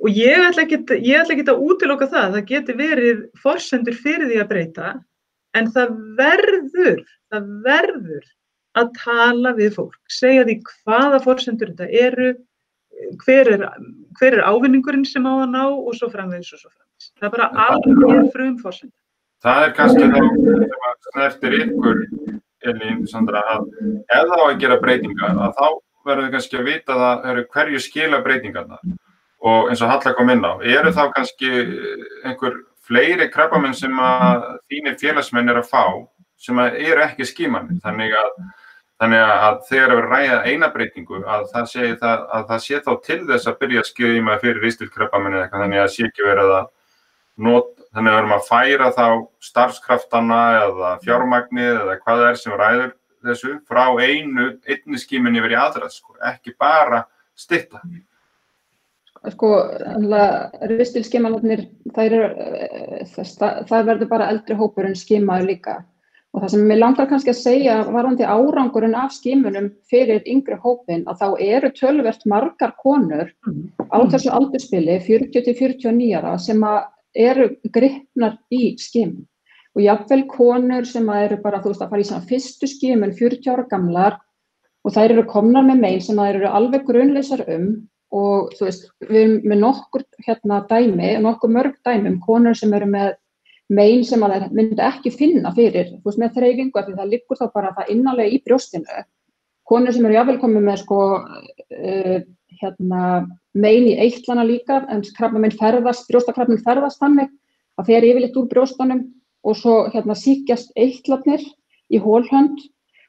og 0.00 0.08
ég 0.12 0.44
ætla 0.50 0.64
ekki 0.66 1.46
að 1.48 1.64
útiloka 1.64 2.08
það, 2.10 2.38
það 2.38 2.48
geti 2.50 2.78
verið 2.78 3.26
forsendur 3.40 3.96
fyrir 3.96 4.30
því 4.30 4.40
að 4.42 4.50
breyta, 4.52 4.94
en 5.56 5.70
það 5.74 5.94
verður, 6.18 7.04
það 7.32 7.52
verður 7.66 8.32
að 8.80 8.90
tala 8.98 9.54
við 9.54 9.76
fólk, 9.76 9.94
segja 10.10 10.44
því 10.48 10.58
hvaða 10.70 11.22
fórsendur 11.24 11.72
þetta 11.72 12.02
eru, 12.08 12.32
hver 13.22 13.50
er, 13.54 13.64
hver 14.18 14.38
er 14.38 14.44
ávinningurinn 14.48 15.06
sem 15.06 15.26
á 15.26 15.32
að 15.34 15.48
ná 15.54 15.62
og 15.70 15.94
svo 15.98 16.10
framvegis 16.10 16.52
og 16.56 16.62
svo 16.62 16.70
framvegis. 16.70 17.10
Það 17.18 17.28
er 17.28 17.34
bara 17.36 17.68
alveg 17.68 18.28
frum 18.34 18.58
fórsendur. 18.62 18.98
Það 19.44 19.64
er 19.64 19.72
kannski 19.76 20.04
þá 20.08 20.18
sem 20.18 20.84
að 20.88 21.08
snertir 21.08 21.56
ykkur, 21.60 22.04
Elín, 22.64 23.02
Sandra, 23.10 23.42
að 23.54 23.66
ef 23.84 24.30
þá 24.30 24.38
að 24.40 24.60
gera 24.62 24.78
breytingar, 24.80 25.34
að 25.36 25.58
þá 25.58 25.66
verður 26.08 26.26
við 26.26 26.36
kannski 26.36 26.60
að 26.60 26.68
vita 26.70 26.96
það 27.00 27.42
hverju 27.52 27.82
skila 27.84 28.22
breytingarna 28.24 28.78
og 29.44 29.70
eins 29.70 29.82
og 29.84 29.92
Halla 29.92 30.14
kom 30.16 30.32
inn 30.32 30.44
á, 30.44 30.56
eru 30.64 30.92
þá 30.94 31.04
kannski 31.14 31.52
einhver 32.24 32.60
fleiri 32.84 33.30
krabbamenn 33.32 33.76
sem 33.76 33.94
að 34.00 34.50
þínir 34.72 34.98
félagsmenn 35.00 35.52
er 35.52 35.60
að 35.60 35.70
fá 35.70 35.84
sem 36.40 36.58
að 36.60 36.78
eru 36.84 37.04
ekki 37.04 37.26
skímanir, 37.28 37.80
þannig 37.84 38.16
að 38.18 38.36
Þannig 39.02 39.20
að 39.26 39.56
þegar 39.68 39.92
við 39.92 40.04
ræða 40.06 40.36
eina 40.46 40.66
breytingu 40.70 41.18
að 41.26 41.48
það 41.50 41.64
sé, 41.72 41.86
það, 41.98 42.20
að 42.36 42.44
það 42.50 42.60
sé 42.62 42.78
þá 42.84 42.90
til 43.04 43.16
þess 43.28 43.48
að 43.50 43.56
byrja 43.62 43.80
að 43.82 43.88
skjöma 43.88 44.36
fyrir 44.42 44.62
ristilkrabbaminni 44.62 45.36
eða 45.36 45.46
eitthvað 45.46 45.64
þannig 45.64 45.80
að 45.80 45.84
það 45.84 45.94
sé 45.94 46.06
ekki 46.08 46.26
verið 46.28 46.52
að 46.54 46.68
not, 47.46 47.72
þannig 47.90 48.12
að 48.12 48.14
við 48.14 48.20
erum 48.20 48.36
að 48.36 48.46
færa 48.46 48.90
þá 48.94 49.06
starfskraftana 49.48 50.38
eða 50.60 50.92
fjármagnið 51.02 51.72
eða 51.72 51.98
hvað 52.04 52.22
það 52.22 52.28
er 52.28 52.40
sem 52.44 52.56
ræður 52.62 52.94
þessu 53.26 53.54
frá 53.66 53.84
einu, 53.98 54.48
einni 54.70 55.02
skíminni 55.02 55.42
verið 55.42 55.62
aðra, 55.64 55.90
sko, 55.90 56.14
ekki 56.30 56.54
bara 56.60 57.02
stitta. 57.34 57.82
Sko, 59.32 59.50
ristilskimanarnir, 60.68 61.64
það, 61.94 63.64
það 63.70 63.86
verður 63.88 64.08
bara 64.10 64.28
eldri 64.32 64.56
hópur 64.58 64.88
en 64.88 64.96
skimaður 64.98 65.48
líka. 65.48 65.76
Og 66.34 66.42
það 66.42 66.50
sem 66.50 66.64
mér 66.66 66.80
langar 66.80 67.06
kannski 67.08 67.30
að 67.30 67.38
segja 67.38 67.74
varðandi 67.94 68.26
árangurinn 68.26 68.96
af 68.98 69.12
skimunum 69.14 69.68
fyrir 69.90 70.24
yngri 70.26 70.58
hópin 70.60 71.04
að 71.08 71.20
þá 71.22 71.44
eru 71.46 71.70
tölvert 71.78 72.26
margar 72.26 72.74
konur 72.82 73.30
á 73.86 73.98
þessu 74.10 74.32
aldurspili 74.34 74.98
40-49 75.06 76.10
ára 76.18 76.34
sem 76.42 76.66
eru 77.14 77.48
gripnar 77.76 78.36
í 78.50 78.74
skimun. 78.82 79.22
Og 79.74 79.86
jáfnveil 79.86 80.26
konur 80.30 80.90
sem 80.90 81.08
eru 81.14 81.38
bara 81.42 81.62
þú 81.62 81.72
veist 81.72 81.86
að 81.86 81.94
fara 81.94 82.02
í 82.02 82.10
svona 82.10 82.28
fyrstu 82.28 82.68
skimun 82.70 83.14
40 83.14 83.54
ára 83.54 83.68
gamlar 83.70 84.18
og 84.84 84.92
þær 84.94 85.14
eru 85.14 85.26
komnar 85.30 85.64
með 85.70 85.80
meil 85.86 86.02
sem 86.02 86.18
þær 86.18 86.40
eru 86.42 86.50
alveg 86.50 86.84
grunleysar 86.90 87.46
um 87.54 87.70
og 88.14 88.54
þú 88.54 88.68
veist 88.68 88.88
við 89.08 89.20
erum 89.20 89.36
með 89.50 89.60
nokkur 89.64 90.04
hérna 90.26 90.60
dæmi, 90.70 91.14
nokkur 91.24 91.50
mörg 91.50 91.78
dæmi 91.86 92.12
um 92.12 92.20
konur 92.22 92.56
sem 92.58 92.72
eru 92.76 92.86
með 92.90 93.14
megin 93.72 94.04
sem 94.04 94.22
að 94.22 94.34
það 94.36 94.56
myndi 94.58 94.84
ekki 94.84 95.12
finna 95.14 95.52
fyrir, 95.56 95.94
þú 95.98 96.10
veist, 96.10 96.20
með 96.20 96.38
þreyfingu 96.38 96.80
af 96.80 96.86
því 96.88 96.96
það 96.98 97.12
liggur 97.12 97.40
þá 97.40 97.44
bara 97.54 97.72
það 97.78 97.92
innanlega 97.94 98.34
í 98.34 98.40
brjóstinu. 98.44 99.04
Konur 99.64 99.96
sem 99.96 100.04
eru 100.04 100.18
jáfnvel 100.18 100.40
komið 100.42 100.66
með 100.66 100.80
sko, 100.82 101.00
uh, 101.24 102.18
hérna, 102.60 103.02
megin 103.56 103.88
í 103.88 103.96
eittlana 104.04 104.44
líka, 104.46 104.82
en 104.92 105.02
krabbaminn 105.16 105.56
ferðast, 105.56 106.06
brjóstakrabbaminn 106.10 106.64
ferðast 106.66 107.00
þannig 107.00 107.32
að 107.80 107.90
þeir 107.90 108.08
yfirleitt 108.10 108.36
úr 108.38 108.50
brjóstanum 108.50 109.06
og 109.44 109.56
svo 109.58 109.78
hérna 109.92 110.16
síkjast 110.18 110.74
eitlatnir 110.76 111.42
í 111.92 112.00
hólhönd 112.00 112.60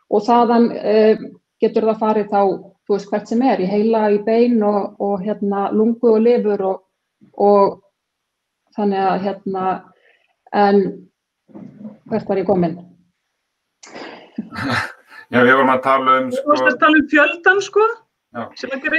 og 0.09 0.23
þaðan 0.25 0.71
uh, 0.71 1.25
getur 1.61 1.89
það 1.91 2.01
farið 2.01 2.31
þá, 2.31 2.41
þú 2.85 2.95
veist, 2.95 3.09
hvert 3.11 3.31
sem 3.31 3.41
er, 3.45 3.61
í 3.61 3.69
heila, 3.69 4.05
í 4.13 4.19
bein 4.25 4.61
og, 4.65 4.95
og 5.01 5.23
hérna 5.25 5.69
lungu 5.73 6.15
og 6.15 6.23
lifur 6.25 6.65
og, 6.69 6.81
og 7.41 7.79
þannig 8.77 9.01
að 9.01 9.21
hérna 9.25 9.65
en 10.55 10.81
hvert 12.09 12.29
var 12.29 12.41
ég 12.41 12.49
komin? 12.49 12.79
Já, 15.33 15.41
við 15.41 15.55
vorum 15.55 15.73
að 15.73 15.85
tala 15.85 16.17
um 16.21 16.27
sko... 16.31 16.43
Þú 16.45 16.51
varst 16.51 16.67
að 16.69 16.81
tala 16.83 16.99
um 16.99 17.07
fjöldan 17.09 17.61
sko 17.65 17.85
já. 18.35 18.43
sem 18.59 18.69
já, 18.69 18.77
að 18.77 18.91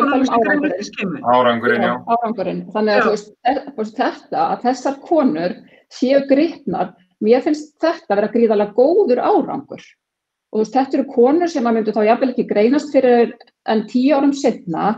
tala 0.00 0.16
um 0.16 0.30
árangurinn 0.38 1.26
Árangurinn, 1.34 1.84
já, 1.84 1.90
já. 1.90 1.96
Árangurinn, 2.14 2.62
þannig 2.72 3.00
að 3.00 3.08
veist, 3.10 3.98
þetta 3.98 4.46
að 4.46 4.64
þessar 4.64 4.96
konur 5.04 5.56
séu 5.92 6.22
gripnar 6.30 6.94
mér 7.24 7.44
finnst 7.44 7.74
þetta 7.82 8.14
að 8.14 8.18
vera 8.22 8.32
gríðarlega 8.34 8.76
góður 8.78 9.20
árangur 9.20 9.84
og 10.54 10.62
veist, 10.62 10.76
þetta 10.76 11.00
eru 11.00 11.10
konur 11.10 11.50
sem 11.50 11.66
að 11.66 11.76
myndu 11.76 11.92
þá 11.94 12.04
jafnvel 12.06 12.30
ekki 12.30 12.46
greinast 12.46 12.94
fyrir 12.94 13.34
en 13.66 13.84
tíu 13.90 14.14
árum 14.14 14.32
setna 14.38 14.92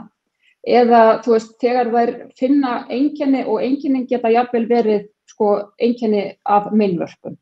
eða 0.66 1.02
þú 1.24 1.32
veist, 1.32 1.52
þegar 1.62 1.92
þær 1.94 2.14
finna 2.36 2.72
enginni 2.92 3.44
og 3.46 3.62
enginnin 3.64 4.06
geta 4.10 4.32
jafnvel 4.34 4.66
verið 4.68 5.06
sko 5.30 5.52
einkenni 5.82 6.28
af 6.44 6.68
meinvörpum. 6.76 7.36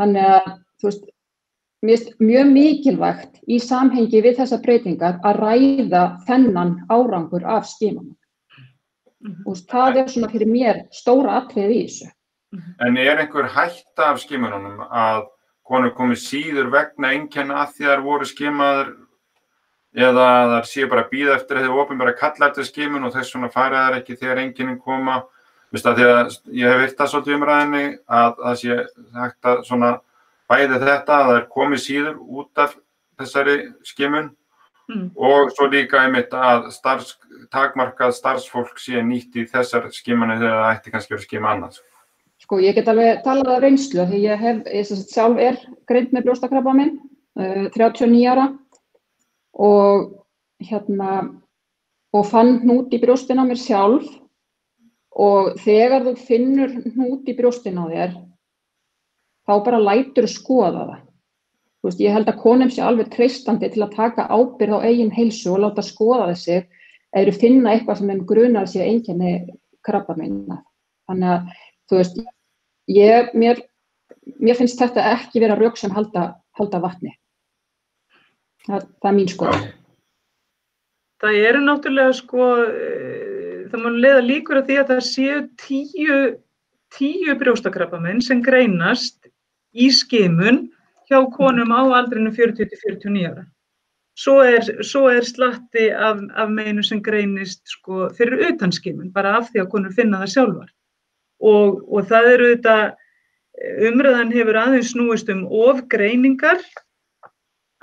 Þannig 0.00 0.30
að 0.34 0.48
þú 0.80 0.90
veist, 0.90 1.04
mjög 2.22 2.50
mikilvægt 2.50 3.38
í 3.46 3.58
samhengi 3.62 4.22
við 4.24 4.40
þessa 4.40 4.58
breytingar 4.62 5.20
að 5.26 5.40
ræða 5.44 6.02
þennan 6.26 6.74
árangur 6.90 7.46
af 7.46 7.68
skimunum. 7.70 8.16
Mm 9.22 9.36
-hmm. 9.46 9.66
Það 9.70 9.96
er 9.96 10.08
svona 10.08 10.28
fyrir 10.28 10.48
mér 10.48 10.82
stóra 10.90 11.38
atrið 11.42 11.70
í 11.70 11.82
þessu. 11.86 12.10
En 12.80 12.96
er 12.96 13.18
einhver 13.18 13.46
hætta 13.46 14.10
af 14.10 14.20
skimunum 14.20 14.80
að 14.90 15.28
konur 15.72 15.94
komið 15.96 16.20
síður 16.22 16.70
vegna 16.72 17.14
einkenni 17.16 17.56
að 17.56 17.74
því 17.76 17.88
það 17.88 18.04
voru 18.06 18.28
skimaður 18.28 18.92
eða 19.92 20.26
það 20.52 20.68
sé 20.70 20.88
bara 20.88 21.08
býða 21.10 21.36
eftir 21.36 21.58
að 21.58 21.66
þið 21.66 21.80
ofin 21.82 22.00
bara 22.00 22.16
kalla 22.16 22.48
eftir 22.48 22.68
skimun 22.68 23.08
og 23.08 23.14
þess 23.16 23.32
svona 23.32 23.52
fara 23.52 23.86
þær 23.88 23.98
ekki 24.00 24.18
þegar 24.20 24.42
einkennin 24.44 24.80
koma 24.80 25.22
því 25.72 26.06
að 26.08 26.38
ég 26.52 26.68
hef 26.68 26.80
virt 26.82 26.98
það 26.98 27.10
svolítið 27.12 27.36
umræðinni 27.38 27.84
að 28.20 28.32
það 28.40 28.56
sé 28.60 28.78
hægt 29.16 29.48
að 29.48 29.62
svona 29.68 29.90
bæði 30.52 30.80
þetta 30.82 31.16
að 31.16 31.26
það 31.28 31.36
er 31.38 31.46
komið 31.56 31.82
síður 31.86 32.16
út 32.20 32.62
af 32.64 32.74
þessari 33.20 33.56
skimun 33.88 34.30
mm. 34.92 35.06
og 35.16 35.52
svo 35.56 35.68
líka 35.72 36.02
einmitt 36.02 36.34
að 36.36 36.68
starfs, 36.74 37.16
takmarkað 37.52 38.14
starfsfólk 38.16 38.80
sé 38.80 39.00
nýtt 39.04 39.38
í 39.40 39.46
þessar 39.48 39.88
skimunni 39.94 40.38
þegar 40.40 40.60
það 40.60 40.74
ætti 40.74 40.94
kannski 40.94 41.16
að 41.16 41.24
skima 41.26 41.52
annars. 41.54 41.80
Sko 42.42 42.58
ég 42.58 42.74
get 42.74 42.88
alveg 42.90 43.22
talað 43.22 43.52
af 43.54 43.62
reynslu 43.62 44.06
því 44.08 44.22
ég 44.24 44.42
hef, 44.42 44.64
ég 44.66 44.88
sjálf 44.88 45.38
er 45.38 45.60
greint 45.88 46.10
með 46.14 46.26
brjóstakrabba 46.26 46.74
minn, 46.74 46.96
uh, 47.38 47.68
39 47.76 48.24
ára. 48.32 48.48
Og 49.52 50.10
hérna 50.62 51.12
og 52.12 52.26
fann 52.28 52.58
hnút 52.64 52.92
í 52.92 53.00
brjóstin 53.02 53.40
á 53.40 53.44
mér 53.46 53.60
sjálf. 53.60 54.08
Og 55.12 55.54
þegar 55.62 56.06
þú 56.06 56.16
finnur 56.26 56.74
hnút 56.96 57.28
í 57.28 57.36
brjóstin 57.36 57.78
á 57.78 57.84
þér 57.86 58.14
þá 59.46 59.54
bara 59.66 59.82
lætur 59.82 60.28
skoða 60.30 60.86
það. 60.86 61.00
Þú 61.82 61.88
veist, 61.88 62.02
ég 62.04 62.14
held 62.14 62.28
að 62.30 62.42
konum 62.42 62.70
sé 62.70 62.82
alveg 62.86 63.10
treystandi 63.10 63.70
til 63.74 63.82
að 63.82 63.96
taka 63.96 64.28
ábyrð 64.30 64.78
á 64.78 64.86
eigin 64.86 65.10
heilsu 65.14 65.50
og 65.50 65.64
láta 65.64 65.82
skoða 65.82 66.28
þessi 66.30 66.60
eða 67.12 67.34
finna 67.36 67.72
eitthvað 67.72 67.98
sem 67.98 68.12
enn 68.14 68.26
grunar 68.28 68.68
sér 68.70 68.86
einkenni 68.86 69.32
krabba 69.84 70.14
minna 70.16 70.60
þannig 71.10 71.32
að, 71.34 71.48
þú 71.90 72.00
veist 72.00 72.22
ég, 72.92 73.32
mér, 73.34 73.62
mér 74.38 74.58
finnst 74.58 74.80
þetta 74.80 75.10
ekki 75.16 75.42
vera 75.42 75.58
rauk 75.58 75.78
sem 75.80 75.92
halda, 75.94 76.32
halda 76.58 76.82
vatni 76.82 77.14
það, 78.66 78.88
það 79.00 79.10
er 79.12 79.16
mín 79.18 79.32
skoða 79.32 79.62
Það 81.22 81.36
eru 81.38 81.58
náttúrulega 81.62 82.14
sko 82.18 82.46
það 83.70 83.82
má 83.84 83.90
leiða 83.94 84.22
líkur 84.26 84.58
að 84.58 84.68
því 84.68 84.78
að 84.80 84.88
það 84.90 85.02
séu 85.08 85.36
tíu, 85.62 86.16
tíu 86.96 87.36
brjóstakrappamenn 87.40 88.22
sem 88.24 88.42
greinast 88.44 89.30
í 89.72 89.88
skimun 89.94 90.64
hjá 91.08 91.20
konum 91.36 91.70
á 91.70 91.82
aldrinu 92.00 92.32
40-49 92.34 93.30
ára. 93.30 93.46
Svo 94.18 94.34
er, 94.44 94.66
svo 94.84 95.06
er 95.08 95.24
slatti 95.24 95.86
af, 95.94 96.20
af 96.36 96.50
meinu 96.52 96.82
sem 96.84 97.00
greinist 97.00 97.62
sko, 97.70 98.10
fyrir 98.18 98.42
utan 98.50 98.74
skimun, 98.74 99.12
bara 99.14 99.38
af 99.38 99.48
því 99.52 99.62
að 99.62 99.70
konur 99.72 99.94
finna 99.96 100.20
það 100.20 100.34
sjálfar. 100.34 100.74
Og, 101.42 101.82
og 101.90 102.06
það 102.10 102.30
eru 102.36 102.48
þetta, 102.52 102.76
umræðan 103.88 104.32
hefur 104.34 104.58
aðeins 104.60 104.92
snúist 104.94 105.30
um 105.32 105.44
ofgreiningar 105.46 106.62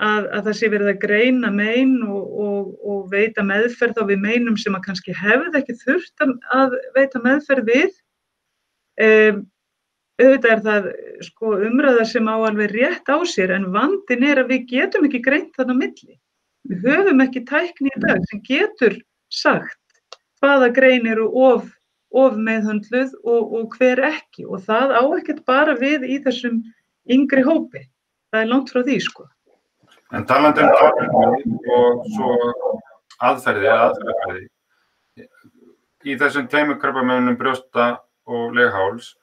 að, 0.00 0.26
að 0.32 0.46
það 0.48 0.56
sé 0.56 0.70
verið 0.72 0.90
að 0.94 1.00
greina 1.02 1.50
mein 1.52 1.96
og, 2.06 2.24
og, 2.44 2.70
og 2.80 3.00
veita 3.12 3.44
meðferð 3.46 4.00
á 4.00 4.04
við 4.08 4.22
meinum 4.24 4.56
sem 4.60 4.76
að 4.76 4.86
kannski 4.88 5.16
hefði 5.16 5.60
ekki 5.60 5.76
þurft 5.82 6.26
að 6.56 6.76
veita 6.96 7.22
meðferð 7.24 7.68
við. 7.68 7.90
Um, 9.00 9.42
auðvitað 10.20 10.50
er 10.52 10.64
það 10.64 10.88
sko 11.24 11.52
umræða 11.68 12.06
sem 12.08 12.26
á 12.28 12.36
alveg 12.36 12.74
rétt 12.74 13.08
á 13.08 13.16
sér 13.28 13.54
en 13.56 13.70
vandin 13.72 14.24
er 14.28 14.42
að 14.42 14.54
við 14.54 14.66
getum 14.72 15.06
ekki 15.08 15.22
greint 15.24 15.52
þarna 15.56 15.76
milli. 15.78 16.16
Við 16.68 16.88
höfum 16.88 17.22
ekki 17.24 17.44
tækni 17.48 17.92
í 17.92 18.02
dag 18.02 18.20
sem 18.28 18.42
getur 18.44 18.98
sagt 19.32 19.78
hvaða 20.40 20.70
grein 20.76 21.08
eru 21.08 21.28
of, 21.36 21.68
of 22.10 22.38
meðhöndluð 22.38 23.14
og, 23.22 23.52
og 23.54 23.76
hver 23.78 24.02
ekki 24.10 24.46
og 24.46 24.64
það 24.66 24.94
á 24.98 25.02
ekkert 25.18 25.44
bara 25.46 25.76
við 25.78 26.06
í 26.10 26.18
þessum 26.24 26.62
yngri 27.10 27.44
hópi. 27.46 27.84
Það 28.30 28.42
er 28.42 28.50
langt 28.50 28.72
frá 28.72 28.82
því 28.86 28.96
sko. 29.04 29.26
En 30.14 30.26
talandi 30.26 30.64
um 30.64 30.72
tækni 30.74 31.74
og 31.76 32.06
svo 32.14 32.32
aðferði 33.22 33.68
eða 33.70 33.88
aðferðarferði 33.90 34.48
í 36.10 36.16
þessum 36.20 36.48
tveimur 36.50 36.78
krabbamennum 36.80 37.38
brjósta 37.38 37.92
og 38.30 38.54
legháls 38.56 39.14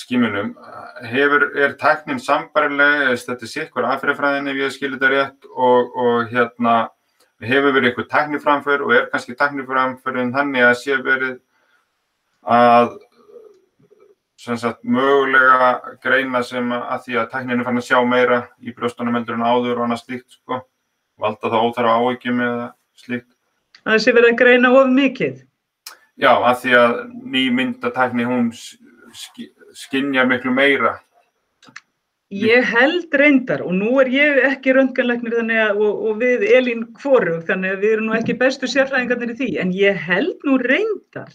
skímunum, 0.00 0.54
hefur, 1.04 1.50
er 1.60 1.74
tæknin 1.76 2.20
sambarileg, 2.22 3.10
þetta 3.20 3.44
er 3.44 3.50
sikkur 3.50 3.88
aðferðafræðin 3.90 4.48
ef 4.48 4.60
ég 4.62 4.72
skilir 4.72 4.96
þetta 4.96 5.10
rétt 5.12 5.50
og, 5.52 5.90
og 6.00 6.30
hérna 6.32 6.76
hefur 7.44 7.74
verið 7.76 7.90
eitthvað 7.90 8.08
tækniframför 8.14 8.86
og 8.86 8.94
er 8.96 9.10
kannski 9.12 9.36
tækniframförin 9.36 10.32
þannig 10.32 10.64
að 10.64 10.78
sé 10.80 10.96
verið 11.04 11.36
að 12.50 12.96
sagt, 14.40 14.80
mögulega 14.82 15.96
greina 16.02 16.42
sem 16.46 16.72
að 16.72 17.04
því 17.06 17.18
að 17.20 17.28
tækninu 17.34 17.66
fann 17.66 17.80
að 17.80 17.88
sjá 17.90 17.98
meira 18.08 18.40
í 18.64 18.72
brjóstunum 18.76 19.18
heldur 19.18 19.36
en 19.36 19.44
áður 19.44 19.76
og 19.76 19.84
annað 19.86 20.02
slíkt 20.04 20.38
sko, 20.38 20.62
valda 21.20 21.50
það 21.52 21.66
óþara 21.66 21.98
áhyggjum 21.98 22.40
eða 22.46 22.70
slíkt. 22.96 23.28
Það 23.84 24.00
sé 24.04 24.14
verið 24.16 24.32
að 24.32 24.40
greina 24.40 24.72
of 24.76 24.90
mikið? 24.94 25.36
Já, 26.20 26.32
að 26.36 26.56
því 26.64 26.74
að 26.80 26.96
ný 27.34 27.44
myndatækni 27.56 28.26
hún 28.28 28.50
skinja 29.76 30.26
miklu 30.28 30.52
meira. 30.52 30.98
Ég 32.30 32.62
held 32.70 33.14
reyndar 33.18 33.64
og 33.66 33.72
nú 33.74 33.96
er 33.98 34.10
ég 34.14 34.36
ekki 34.46 34.70
að 34.70 35.72
og, 35.74 35.94
og 36.06 36.20
við 36.20 36.44
Elín 36.46 36.84
Kvorug 36.94 37.42
þannig 37.48 37.74
að 37.74 37.80
við 37.82 37.94
erum 37.96 38.06
nú 38.06 38.14
ekki 38.14 38.38
bestu 38.38 38.68
sérfræðingarnir 38.70 39.32
í 39.34 39.38
því 39.40 39.48
en 39.58 39.72
ég 39.74 39.98
held 39.98 40.38
nú 40.46 40.58
reyndar 40.62 41.32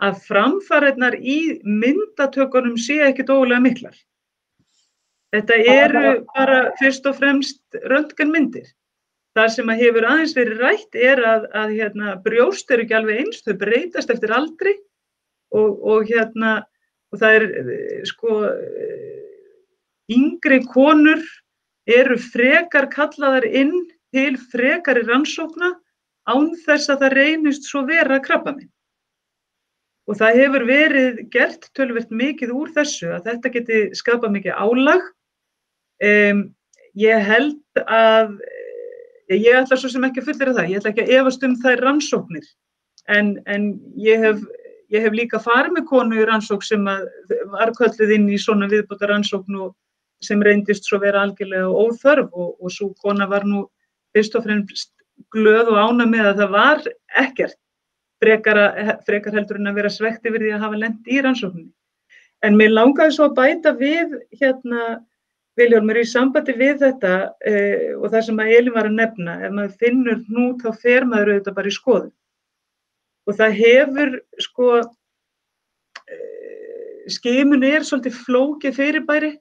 að 0.00 0.20
framfæriðnar 0.26 1.16
í 1.20 1.38
myndatökunum 1.64 2.76
sé 2.80 3.00
ekki 3.04 3.26
dólega 3.28 3.60
miklar. 3.62 3.96
Þetta 5.30 5.56
eru 5.72 6.04
bara 6.34 6.60
fyrst 6.80 7.04
og 7.06 7.18
fremst 7.20 7.80
röntganmyndir. 7.86 8.66
Það 9.38 9.52
sem 9.54 9.68
að 9.70 9.82
hefur 9.84 10.06
aðeins 10.10 10.32
verið 10.34 10.62
rætt 10.64 10.96
er 10.98 11.20
að, 11.22 11.44
að 11.54 11.74
hérna, 11.76 12.14
brjóst 12.24 12.72
eru 12.74 12.82
ekki 12.82 12.96
alveg 12.98 13.20
eins, 13.22 13.44
þau 13.46 13.54
breytast 13.60 14.10
eftir 14.10 14.32
aldri 14.34 14.74
og, 15.54 15.76
og 15.86 16.10
hérna 16.10 16.56
og 17.10 17.20
það 17.20 17.36
er 17.36 17.46
eh, 17.60 18.00
sko 18.10 18.40
eh, 18.48 19.20
yngri 20.10 20.60
konur 20.70 21.22
eru 21.90 22.18
frekar 22.22 22.88
kallaðar 22.90 23.46
inn 23.46 23.74
til 24.14 24.34
frekari 24.50 25.04
rannsókna 25.06 25.72
án 26.30 26.50
þess 26.64 26.90
að 26.90 27.04
það 27.04 27.16
reynist 27.18 27.70
svo 27.70 27.84
vera 27.86 28.18
krabba 28.22 28.56
minn. 28.56 28.70
Og 30.10 30.18
það 30.18 30.38
hefur 30.40 30.66
verið 30.66 31.18
gert 31.30 31.68
tölvert 31.78 32.10
mikið 32.10 32.54
úr 32.56 32.70
þessu 32.74 33.12
að 33.14 33.28
þetta 33.28 33.52
geti 33.56 33.82
skapað 33.98 34.34
mikið 34.38 34.56
álag. 34.58 35.04
Um, 36.02 36.40
ég 36.98 37.22
held 37.22 37.82
að, 37.84 38.32
eh, 39.30 39.36
ég 39.36 39.60
ætla 39.60 39.78
svo 39.78 39.90
sem 39.92 40.06
ekki 40.08 40.24
að 40.24 40.32
fullera 40.32 40.56
það, 40.56 40.72
ég 40.72 40.80
ætla 40.80 40.90
ekki 40.90 41.04
að 41.04 41.12
efast 41.20 41.44
um 41.46 41.54
þær 41.62 41.84
rannsóknir. 41.84 42.48
En, 43.06 43.36
en 43.46 43.70
ég 43.96 44.18
hef 44.24 44.42
Ég 44.90 45.04
hef 45.06 45.14
líka 45.14 45.38
farið 45.38 45.76
með 45.76 45.84
konu 45.86 46.18
í 46.18 46.24
rannsók 46.26 46.64
sem 46.66 46.82
var 46.82 47.70
kölluð 47.78 48.10
inn 48.10 48.26
í 48.26 48.38
svona 48.42 48.66
viðbúta 48.70 49.06
rannsókn 49.06 49.58
og 49.62 49.76
sem 50.24 50.40
reyndist 50.42 50.88
svo 50.88 50.98
vera 51.02 51.22
algjörlega 51.22 51.68
óþörf. 51.70 52.32
Og, 52.34 52.56
og 52.58 52.74
svo 52.74 52.90
kona 53.02 53.28
var 53.30 53.46
nú 53.46 53.68
fyrst 54.16 54.34
og 54.34 54.48
fremst 54.48 54.90
glöð 55.30 55.70
og 55.70 55.78
ána 55.78 56.08
með 56.10 56.32
að 56.32 56.42
það 56.42 56.56
var 56.56 56.82
ekkert 57.22 57.58
frekar, 58.20 58.58
frekar 59.06 59.36
heldur 59.36 59.60
en 59.60 59.70
að 59.70 59.78
vera 59.80 59.92
svegt 59.92 60.26
yfir 60.28 60.44
því 60.44 60.56
að 60.56 60.64
hafa 60.64 60.80
lendi 60.80 61.16
í 61.16 61.22
rannsókninni. 61.24 61.72
En 62.46 62.56
mér 62.56 62.72
langaði 62.72 63.16
svo 63.16 63.28
að 63.28 63.36
bæta 63.36 63.72
við 63.76 64.14
hérna, 64.40 64.84
Viljólmur, 65.58 65.98
í 65.98 66.06
sambandi 66.08 66.54
við 66.56 66.78
þetta 66.80 67.12
eh, 67.44 67.90
og 67.98 68.06
það 68.12 68.22
sem 68.28 68.40
að 68.40 68.52
Elin 68.56 68.76
var 68.76 68.86
að 68.88 68.96
nefna, 68.96 69.32
ef 69.44 69.52
maður 69.52 69.80
finnur 69.82 70.20
nú 70.30 70.46
þá 70.62 70.70
fer 70.80 71.06
maður 71.08 71.34
auðvitað 71.34 71.58
bara 71.58 71.72
í 71.72 71.74
skoðun. 71.74 72.14
Og 73.28 73.36
það 73.36 73.58
hefur 73.58 74.14
sko 74.46 74.68
eh, 74.80 74.86
skimun 77.12 77.66
er 77.66 77.84
svolítið 77.84 78.22
flókið 78.22 78.78
fyrirbæri. 78.78 79.32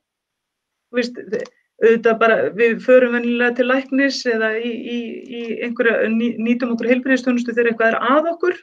Vist, 0.97 1.21
bara, 2.19 2.39
við 2.55 2.79
förum 2.83 3.15
venilega 3.15 3.55
til 3.55 3.67
læknis 3.69 4.25
eða 4.27 4.53
í, 4.59 4.71
í, 4.71 4.99
í 5.39 5.43
einhverja, 5.63 6.09
nýtum 6.11 6.73
okkur 6.75 6.89
heilbyrðistónustu 6.91 7.55
þegar 7.55 7.71
eitthvað 7.71 7.93
er 7.93 7.99
að 8.17 8.31
okkur 8.33 8.57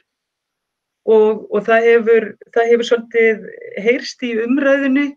og, 1.07 1.47
og 1.49 1.63
það, 1.65 1.87
hefur, 1.91 2.27
það 2.53 2.69
hefur 2.73 2.89
svolítið 2.91 3.47
heyrst 3.87 4.27
í 4.27 4.35
umræðinni 4.43 5.07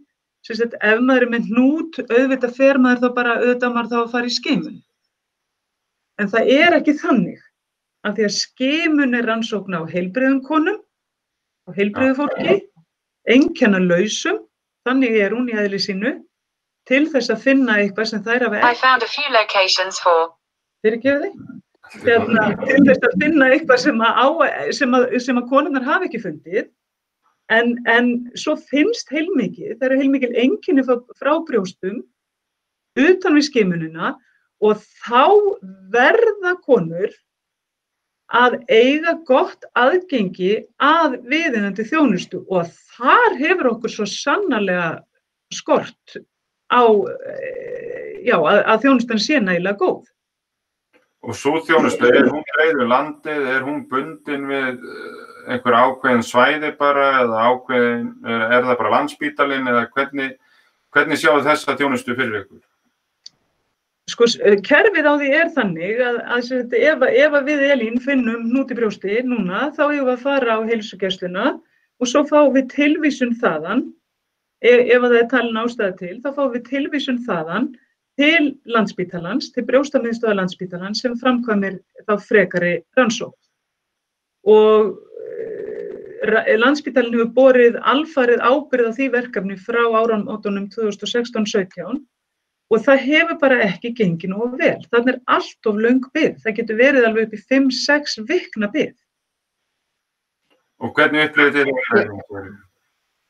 Sérstætt, 0.47 0.77
ef 0.81 1.01
maður 1.05 1.27
er 1.27 1.33
með 1.35 1.49
hnút, 1.51 1.99
auðvitað 2.09 2.55
fer 2.57 2.79
maður 2.81 3.03
þá 3.03 3.17
bara, 3.17 3.33
auðvitað 3.43 3.75
maður 3.75 3.91
þá 3.91 3.97
að 4.01 4.13
fara 4.15 4.31
í 4.31 4.37
skimun. 4.37 4.79
En 6.21 6.31
það 6.33 6.53
er 6.55 6.77
ekki 6.79 6.95
þannig 7.01 7.43
af 8.09 8.15
því 8.17 8.25
að 8.25 8.37
skimun 8.39 9.19
er 9.19 9.29
rannsókn 9.29 9.77
á 9.77 9.83
heilbriðum 9.91 10.41
konum, 10.47 10.79
á 11.69 11.71
heilbriðu 11.77 12.17
fólki, 12.23 12.57
engjanna 13.29 13.83
lausum, 13.85 14.41
þannig 14.89 15.19
er 15.21 15.37
hún 15.37 15.53
í 15.53 15.59
aðli 15.61 15.83
sínu, 15.85 16.15
til 16.91 17.05
þess 17.13 17.33
að 17.33 17.43
finna 17.47 17.79
eitthvað 17.81 18.11
sem 18.11 18.23
þær 18.27 18.47
hafa 18.47 18.59
ekki. 18.61 18.67
Hefði? 20.85 21.33
Hérna, 22.05 22.45
til 22.67 22.83
þess 22.87 23.07
að 23.09 23.17
finna 23.23 23.49
eitthvað 23.55 23.81
sem 23.83 24.05
að, 24.07 24.45
að, 24.47 25.17
sem 25.25 25.41
að 25.41 25.49
konunar 25.51 25.87
hafa 25.87 26.07
ekki 26.07 26.23
fundið, 26.23 26.69
en, 27.51 27.75
en 27.91 28.11
svo 28.39 28.55
finnst 28.71 29.11
heilmikið, 29.11 29.77
það 29.79 29.87
eru 29.89 30.01
heilmikið 30.03 30.37
enginni 30.45 30.85
frá 30.87 31.33
brjóstum, 31.49 32.03
utan 32.99 33.39
við 33.39 33.49
skimununa 33.49 34.15
og 34.63 34.79
þá 35.03 35.27
verða 35.91 36.55
konur 36.67 37.13
að 38.31 38.61
eiga 38.71 39.17
gott 39.27 39.67
aðgengi 39.79 40.61
að 40.79 41.17
viðinandi 41.27 41.87
þjónustu 41.89 42.45
og 42.47 42.69
þar 42.95 43.39
hefur 43.41 43.73
okkur 43.73 43.95
svo 43.97 44.07
sannarlega 44.07 45.01
skort 45.55 46.21
á, 46.71 46.83
eh, 46.83 48.23
já, 48.27 48.37
að, 48.39 48.63
að 48.63 48.87
þjónustan 48.87 49.23
sé 49.23 49.41
nægilega 49.43 49.81
góð. 49.81 50.09
Og 51.21 51.37
svo 51.37 51.59
þjónustu, 51.67 52.09
er 52.09 52.31
hún 52.33 52.47
greiður 52.55 52.89
landið, 52.89 53.43
er 53.57 53.67
hún 53.67 53.83
bundin 53.91 54.47
við 54.49 54.79
eh, 54.79 55.53
einhver 55.53 55.77
ákveðin 55.77 56.25
svæði 56.25 56.73
bara 56.79 57.11
eða 57.25 57.45
ákveðin, 57.51 58.09
er 58.25 58.65
það 58.65 58.81
bara 58.81 58.95
landsbítalinn 58.97 59.69
eða 59.69 59.87
hvernig, 59.95 60.35
hvernig 60.95 61.21
sjáu 61.21 61.41
þessa 61.45 61.77
þjónustu 61.77 62.17
fyrir 62.17 62.43
ykkur? 62.45 62.61
Sko, 64.11 64.27
eh, 64.43 64.59
kerfið 64.67 65.07
á 65.07 65.15
því 65.21 65.31
er 65.39 65.51
þannig 65.55 66.01
að, 66.03 66.19
að 66.35 66.75
ef, 66.79 67.05
ef 67.07 67.37
við 67.47 67.65
Elín 67.75 68.01
finnum 68.03 68.49
hnúti 68.49 68.77
brjósti 68.79 69.21
núna, 69.27 69.69
þá 69.77 69.83
hefur 69.87 70.07
við 70.09 70.15
að 70.15 70.25
fara 70.25 70.57
á 70.59 70.61
heilsugjastluna 70.67 71.47
og 72.01 72.11
svo 72.11 72.25
fáum 72.27 72.55
við 72.57 72.71
tilvísun 72.75 73.37
þaðan, 73.43 73.85
ef, 74.61 75.05
það 75.05 75.17
er 75.19 75.29
talin 75.31 75.61
ástæða 75.61 75.95
til, 75.99 76.17
þá 76.25 76.31
fáum 76.37 76.53
við 76.55 76.67
tilvísun 76.69 77.23
þaðan 77.27 77.71
til 78.21 78.55
landsbítalans, 78.69 79.51
til 79.55 79.65
brjóstamiðstöða 79.69 80.37
landsbítalans 80.41 81.01
sem 81.03 81.17
framkvæmir 81.21 81.79
þá 82.05 82.15
frekari 82.21 82.75
rannsók. 82.99 83.37
Og 84.49 84.93
e, 86.27 86.57
landsbítalinn 86.61 87.17
hefur 87.17 87.35
borið 87.37 87.81
alfarið 87.81 88.45
ábyrð 88.45 88.93
á 88.93 88.97
því 88.97 89.11
verkefni 89.17 89.59
frá 89.61 89.83
áramótonum 89.89 90.69
2016-17 90.75 92.01
og 92.71 92.83
það 92.87 93.05
hefur 93.09 93.39
bara 93.41 93.63
ekki 93.67 93.95
gengið 93.99 94.35
nú 94.35 94.51
vel. 94.61 94.79
Þannig 94.93 95.15
er 95.17 95.21
allt 95.37 95.71
of 95.71 95.79
laung 95.81 96.05
byggð. 96.15 96.43
Það 96.45 96.59
getur 96.61 96.79
verið 96.79 97.07
alveg 97.09 97.29
upp 97.29 97.39
í 97.39 97.45
5-6 97.51 98.21
vikna 98.29 98.71
byggð. 98.71 98.99
Og 100.81 100.93
hvernig 100.97 101.29
upplifir 101.29 101.73
þetta? 101.73 102.70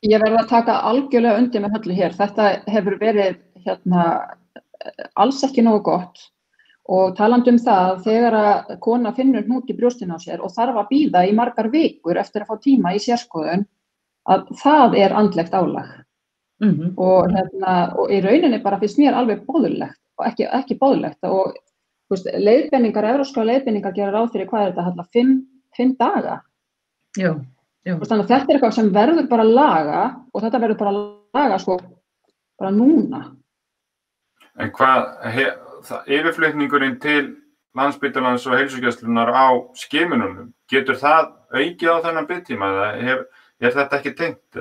Ég 0.06 0.20
verði 0.22 0.38
að 0.40 0.48
taka 0.48 0.80
algjörlega 0.88 1.38
undir 1.42 1.62
með 1.64 1.74
höllu 1.76 1.96
hér. 1.98 2.14
Þetta 2.16 2.50
hefur 2.72 2.96
verið 3.00 3.40
hérna, 3.66 4.04
alls 5.20 5.42
ekki 5.44 5.64
nógu 5.64 5.82
gott 5.90 6.22
og 6.90 7.12
talandu 7.18 7.52
um 7.52 7.58
það 7.60 7.88
að 7.90 7.98
þegar 8.06 8.36
að 8.40 8.70
kona 8.82 9.12
finnur 9.14 9.44
hnút 9.46 9.68
í 9.70 9.76
brjóstin 9.76 10.14
á 10.16 10.18
sér 10.18 10.40
og 10.42 10.54
þarf 10.54 10.80
að 10.80 10.88
býða 10.90 11.26
í 11.28 11.34
margar 11.36 11.68
vikur 11.70 12.18
eftir 12.18 12.42
að 12.42 12.50
fá 12.50 12.62
tíma 12.64 12.94
í 12.96 13.02
sérskoðun 13.04 13.66
að 14.32 14.48
það 14.62 14.96
er 14.98 15.14
andlegt 15.20 15.54
álag. 15.54 15.90
Mm 16.60 16.72
-hmm. 16.72 16.90
og, 16.96 17.30
hérna, 17.32 17.74
og 17.96 18.10
í 18.12 18.20
rauninni 18.20 18.58
bara 18.62 18.78
finnst 18.80 18.98
mér 18.98 19.14
alveg 19.16 19.46
bóðulegt 19.46 20.00
og 20.18 20.26
ekki, 20.26 20.44
ekki 20.44 20.76
bóðulegt 20.76 21.24
og 21.24 21.54
veist, 22.10 22.26
leiðbenningar, 22.36 23.04
európska 23.04 23.44
leiðbenningar 23.44 23.94
gera 23.96 24.12
ráð 24.12 24.32
fyrir 24.32 24.48
hvað 24.50 24.62
er 24.62 24.72
þetta, 24.72 24.84
hérna, 24.88 25.06
fimm, 25.12 25.32
fimm 25.76 25.94
daga 25.96 26.42
Já. 27.16 27.32
Þannig 27.86 28.10
að 28.12 28.28
þetta 28.28 28.36
er 28.36 28.56
eitthvað 28.56 28.76
sem 28.76 28.90
verður 28.92 29.28
bara 29.30 29.44
að 29.46 29.54
laga 29.56 30.00
og 30.34 30.42
þetta 30.44 30.60
verður 30.60 30.80
bara 30.82 30.90
að 30.92 30.98
laga 31.38 31.58
sko 31.62 31.76
bara 32.60 32.72
núna. 32.76 33.20
En 34.60 34.72
hvað, 34.76 35.06
yfirflutningurinn 36.10 36.98
til 37.00 37.22
landsbyttalans 37.78 38.44
og 38.50 38.58
heilsugjastlunar 38.58 39.30
á 39.32 39.48
skimununum, 39.78 40.50
getur 40.68 40.98
það 41.00 41.30
aukið 41.54 41.88
á 41.88 42.02
þennan 42.04 42.28
byggtíma 42.28 42.70
eða 42.74 42.88
hef, 43.06 43.22
er 43.62 43.76
þetta 43.76 44.00
ekki 44.00 44.14
tengt? 44.18 44.60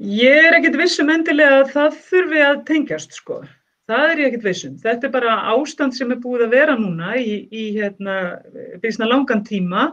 Ég 0.00 0.48
er 0.48 0.56
ekkert 0.56 0.80
vissum 0.80 1.12
endilega 1.12 1.60
að 1.60 1.74
það 1.76 2.00
þurfi 2.08 2.40
að 2.42 2.64
tengjast 2.70 3.14
sko. 3.14 3.44
Það 3.86 4.06
er 4.08 4.22
ég 4.22 4.30
ekkert 4.30 4.48
vissum. 4.48 4.74
Þetta 4.80 5.06
er 5.06 5.12
bara 5.14 5.36
ástand 5.52 5.94
sem 5.94 6.10
er 6.10 6.18
búið 6.22 6.46
að 6.48 6.56
vera 6.56 6.74
núna 6.80 7.12
í, 7.20 7.44
í 7.52 7.64
hérna, 7.76 8.40
byrjusna 8.80 9.10
langan 9.10 9.44
tíma. 9.46 9.90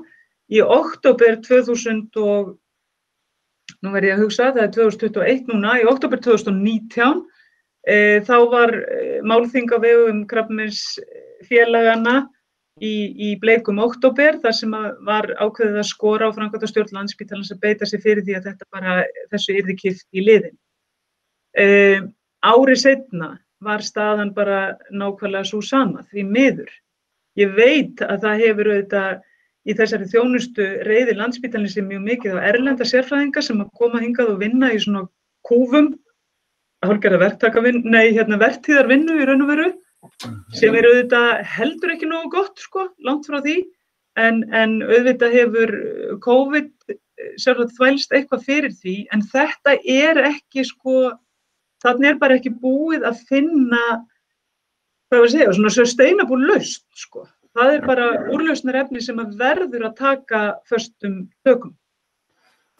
Í 0.51 0.59
oktober 0.61 1.37
2000 1.45 2.19
og, 2.19 2.55
nú 3.81 3.93
verð 3.93 4.09
ég 4.09 4.17
að 4.17 4.25
hugsa, 4.25 4.49
það 4.51 4.65
er 4.65 4.73
2021 4.75 5.51
núna, 5.53 5.77
í 5.79 5.87
oktober 5.87 6.19
2019 6.23 7.21
e, 7.87 7.95
þá 8.27 8.35
var 8.51 8.75
e, 8.75 9.21
málþing 9.23 9.71
á 9.71 9.77
vegum 9.79 10.25
krabbmeinsfélagana 10.29 12.17
í, 12.83 12.93
í 13.15 13.29
bleikum 13.39 13.79
oktober 13.83 14.41
þar 14.43 14.57
sem 14.57 14.75
var 15.07 15.29
ákveðið 15.37 15.79
að 15.81 15.87
skora 15.87 16.27
á 16.27 16.35
framkvæmdastjórn 16.35 16.99
landsbítalans 16.99 17.53
að 17.55 17.63
beita 17.63 17.87
sig 17.87 18.03
fyrir 18.03 18.25
því 18.27 18.37
að 18.39 18.51
þetta 18.51 18.69
bara, 18.75 18.99
þessu 19.31 19.55
yrði 19.55 19.77
kipt 19.79 20.07
í 20.11 20.25
liðin. 20.27 20.57
E, 21.55 21.65
ári 22.43 22.77
setna 22.79 23.37
var 23.61 23.83
staðan 23.85 24.35
bara 24.35 24.77
nákvæmlega 24.91 25.47
svo 25.47 25.61
sama, 25.63 26.03
því 26.11 26.27
miður. 26.27 26.71
Ég 27.39 27.53
veit 27.55 28.01
að 28.03 28.25
það 28.25 28.41
hefur 28.43 28.69
auðvitað 28.73 29.19
í 29.67 29.75
þessari 29.77 30.07
þjónustu 30.09 30.67
reyði 30.87 31.17
landsbítalinn 31.17 31.69
sem 31.69 31.87
mjög 31.89 32.05
mikið 32.07 32.37
á 32.37 32.47
erlenda 32.49 32.87
sérfræðinga 32.87 33.43
sem 33.45 33.61
að 33.61 33.73
koma 33.77 34.01
hingað 34.01 34.33
og 34.33 34.41
vinna 34.41 34.71
í 34.73 34.79
svona 34.81 35.05
kúfum, 35.47 35.93
hálfgerða 36.85 37.21
verktakavinn, 37.25 37.83
nei, 37.85 38.13
hérna 38.15 38.39
verktíðarvinnu 38.41 39.19
í 39.21 39.27
raun 39.29 39.45
og 39.45 39.51
veru, 39.51 39.69
sem 40.57 40.75
er 40.77 40.87
auðvitað 40.89 41.43
heldur 41.55 41.93
ekki 41.93 42.09
nógu 42.09 42.31
gott, 42.33 42.61
sko, 42.61 42.87
langt 43.05 43.29
frá 43.29 43.37
því, 43.43 43.59
en, 44.21 44.41
en 44.49 44.79
auðvitað 44.87 45.35
hefur 45.37 45.75
COVID 46.25 46.95
sjálf 47.41 47.75
þvælst 47.77 48.15
eitthvað 48.17 48.47
fyrir 48.47 48.73
því, 48.73 48.95
en 49.13 49.21
þetta 49.29 49.75
er 49.85 50.23
ekki, 50.31 50.65
sko, 50.65 51.11
þannig 51.85 52.15
er 52.15 52.17
bara 52.23 52.39
ekki 52.39 52.53
búið 52.63 53.05
að 53.09 53.21
finna, 53.29 53.83
hvað 55.11 55.21
var 55.21 55.29
að 55.29 55.35
segja, 55.35 55.53
svona 55.57 55.75
sustainable 55.75 56.49
laust, 56.49 56.87
sko. 56.97 57.27
Það 57.57 57.75
er 57.75 57.83
bara 57.83 58.07
úrlausnar 58.31 58.77
efni 58.85 59.01
sem 59.03 59.19
að 59.19 59.35
verður 59.39 59.89
að 59.89 59.97
taka 59.99 60.41
förstum 60.69 61.25
tökum. 61.45 61.73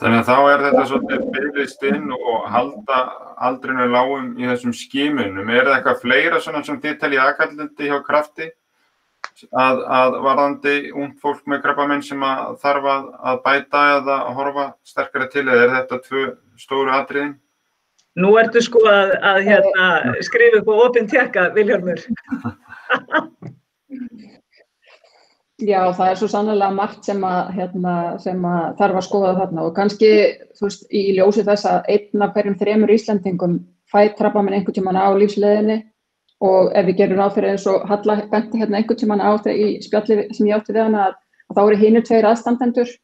Þannig 0.02 0.24
að 0.24 0.30
þá 0.32 0.52
er 0.52 0.64
þetta 0.66 0.86
svolítið 0.90 1.26
byrjist 1.36 1.84
inn 1.92 2.08
og 2.16 2.48
halda 2.50 3.02
aldrinu 3.48 3.86
lágum 3.92 4.32
í 4.40 4.48
þessum 4.50 4.74
skímunum. 4.74 5.52
Er 5.52 5.68
það 5.68 5.76
eitthvað 5.76 6.02
fleira 6.02 6.40
svona 6.42 6.64
sem 6.66 6.80
þið 6.82 6.98
teljið 7.04 7.24
aðkallandi 7.26 7.92
hjá 7.92 8.00
krafti 8.08 8.48
að, 9.52 9.84
að 10.00 10.18
varðandi 10.26 10.76
ungd 10.96 11.22
fólk 11.22 11.46
með 11.52 11.64
krabbamenn 11.68 12.04
sem 12.08 12.26
að 12.26 12.58
þarf 12.64 12.90
að, 12.96 13.06
að 13.30 13.46
bæta 13.46 13.86
eða 14.00 14.18
að 14.18 14.36
horfa 14.40 14.68
sterkara 14.88 15.32
til 15.36 15.46
eða 15.46 15.64
er 15.68 15.74
þetta 15.78 16.04
tvö 16.08 16.28
stóru 16.64 16.98
atriðin? 16.98 17.36
Nú 18.22 18.34
ertu 18.42 18.60
sko 18.64 18.82
að, 18.90 19.18
að 19.22 19.46
hérna, 19.46 19.88
skrifa 20.26 20.64
upp 20.64 20.74
á 20.74 20.76
opinn 20.88 21.12
tjekka, 21.12 21.52
Viljármur. 21.56 22.02
Já, 25.62 25.82
það 25.94 26.08
er 26.10 26.18
svo 26.18 26.28
sannlega 26.32 26.74
margt 26.74 27.06
sem 27.06 27.22
að, 27.26 27.52
hérna, 27.54 27.94
sem 28.22 28.46
að 28.50 28.64
þarf 28.80 28.98
að 28.98 29.06
skoða 29.06 29.34
þarna. 29.38 29.66
Og 29.68 29.76
kannski, 29.78 30.10
veist, 30.58 30.88
í 30.90 31.04
ljósi 31.18 31.44
þess 31.46 31.68
að 31.70 31.92
einn 31.94 32.26
af 32.26 32.34
hverjum 32.34 32.58
þremur 32.58 32.94
Íslandingum 32.96 33.60
fætt 33.92 34.18
trappa 34.18 34.42
minn 34.42 34.58
einhvern 34.58 34.78
tíman 34.80 34.98
á 34.98 35.14
lífsleðinni 35.14 35.78
og 36.42 36.72
ef 36.74 36.88
við 36.88 36.98
gerum 37.04 37.22
ráð 37.22 37.38
eins 37.52 37.68
og 37.70 37.86
Halla 37.90 38.18
benti 38.32 38.62
hérna 38.62 38.80
einhvern 38.80 39.02
tíman 39.04 39.22
á 39.22 39.30
þetta 39.36 39.54
í 39.54 39.68
spjalli 39.86 40.18
sem 40.34 40.50
ég 40.50 40.58
átti 40.58 40.74
við 40.74 40.88
hana 40.88 41.06
að, 41.10 41.16
að 41.52 41.60
þá 41.60 41.62
eru 41.66 41.80
hinu 41.84 42.04
tveir 42.08 42.30
aðstandendur. 42.32 42.98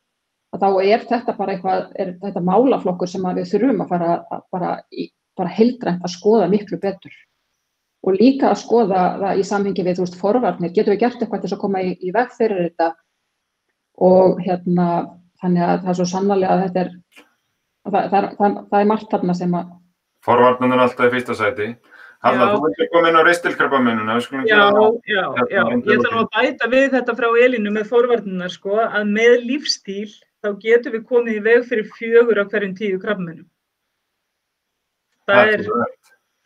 Að 0.56 0.64
þá 0.64 0.70
er 0.88 1.08
þetta 1.12 1.38
bara 1.38 1.54
eitthvað, 1.54 1.88
er 2.00 2.14
þetta 2.24 2.46
málaflokkur 2.48 3.12
sem 3.12 3.30
við 3.38 3.50
þurfum 3.52 3.86
að 3.86 3.94
fara 3.94 4.42
bara, 4.56 4.74
bara 5.38 5.56
heildrænt 5.60 6.06
að 6.08 6.16
skoða 6.16 6.50
miklu 6.50 6.80
betur 6.82 7.14
og 8.06 8.14
líka 8.20 8.52
að 8.52 8.60
skoða 8.62 9.02
það 9.24 9.40
í 9.42 9.46
samhengi 9.50 9.84
við, 9.88 9.98
þú 9.98 10.06
veist, 10.06 10.20
forvarnir, 10.22 10.74
getur 10.76 10.94
við 10.94 11.02
gert 11.06 11.22
eitthvað 11.24 11.44
til 11.46 11.54
að 11.56 11.62
koma 11.64 11.82
í, 11.84 11.96
í 12.02 12.12
veg 12.16 12.32
fyrir 12.38 12.62
þetta 12.68 12.92
og 14.08 14.40
hérna, 14.46 14.88
þannig 15.42 15.64
að 15.66 15.82
það 15.84 15.90
er 15.94 15.98
svo 16.00 16.06
sannlega 16.12 16.54
að 16.54 16.64
þetta 16.68 16.84
er, 16.86 16.92
það, 17.88 18.10
það, 18.14 18.28
það, 18.38 18.58
það 18.72 18.80
er 18.84 18.90
margt 18.94 19.12
þarna 19.16 19.38
sem 19.42 19.58
að 19.58 19.76
Forvarnir 20.28 20.74
er 20.76 20.82
alltaf 20.84 21.08
í 21.08 21.12
fyrsta 21.14 21.36
sæti. 21.40 21.66
Halla, 22.26 22.48
Já. 22.48 22.50
þú 22.52 22.62
vilja 22.66 22.86
koma 22.92 23.10
inn 23.12 23.18
á 23.22 23.28
reistilkrabbamennuna, 23.28 24.16
við 24.18 24.24
skulum 24.26 24.48
Já, 24.50 24.56
gera 24.58 24.72
það. 24.74 24.96
já, 25.08 25.22
Hérna, 25.38 25.52
já. 25.54 25.62
Ég 25.88 26.00
ætla 26.02 26.10
nú 26.12 26.22
að 26.24 26.32
bæta 26.34 26.70
við 26.74 26.88
þetta 26.96 27.16
frá 27.20 27.28
Elínu 27.46 27.74
með 27.76 27.86
forvarnina, 27.92 28.50
sko, 28.50 28.80
að 28.82 29.12
með 29.14 29.36
lífstíl 29.46 30.10
þá 30.44 30.50
getum 30.66 30.96
við 30.98 31.06
komið 31.12 31.38
í 31.38 31.44
veg 31.46 31.68
fyrir 31.70 31.88
fjögur 31.94 32.42
á 32.42 32.50
hverjum 32.50 32.74
tíu 32.76 32.98
krabbmennum. 33.04 33.48
Það 35.30 35.54
er, 35.54 35.64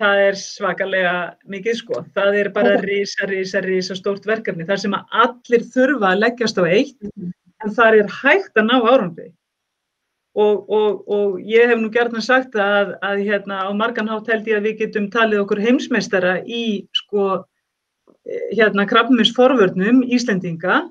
það 0.02 0.24
er 0.28 0.40
svakalega 0.40 1.14
mikið 1.52 1.78
sko. 1.78 2.02
Það 2.16 2.40
er 2.40 2.50
bara 2.56 2.80
risa, 2.82 3.28
risa, 3.30 3.62
risa 3.66 3.98
stórt 3.98 4.26
verkefni. 4.30 4.66
Það 4.70 4.82
sem 4.86 4.98
að 4.98 5.20
allir 5.26 5.68
þurfa 5.76 6.10
að 6.10 6.24
leggjast 6.24 6.62
á 6.62 6.64
eitt, 6.66 6.98
en 7.62 7.78
það 7.78 8.00
er 8.02 8.18
hægt 8.22 8.58
að 8.58 8.68
ná 8.68 8.76
árangri. 8.80 9.30
Og, 10.32 10.70
og, 10.72 11.02
og 11.12 11.40
ég 11.44 11.68
hef 11.68 11.80
nú 11.82 11.90
gert 11.92 12.16
sagt 12.24 12.56
að, 12.56 12.94
að 13.04 13.26
hérna, 13.28 13.66
á 13.68 13.72
margan 13.76 14.08
hátt 14.08 14.30
held 14.32 14.48
ég 14.48 14.62
að 14.62 14.70
við 14.70 14.78
getum 14.86 15.10
talið 15.12 15.42
okkur 15.44 15.60
heimsmeistara 15.60 16.38
í 16.48 16.88
sko, 16.96 17.26
eh, 18.24 18.46
hérna, 18.56 18.86
krabbminsforvörnum 18.88 20.06
Íslendinga 20.08 20.86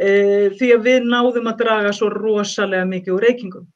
e, 0.00 0.08
því 0.56 0.70
að 0.72 0.88
við 0.88 1.10
náðum 1.12 1.50
að 1.52 1.60
draga 1.66 1.92
svo 1.92 2.08
rosalega 2.14 2.88
mikið 2.88 3.18
úr 3.18 3.28
reykingum. 3.28 3.68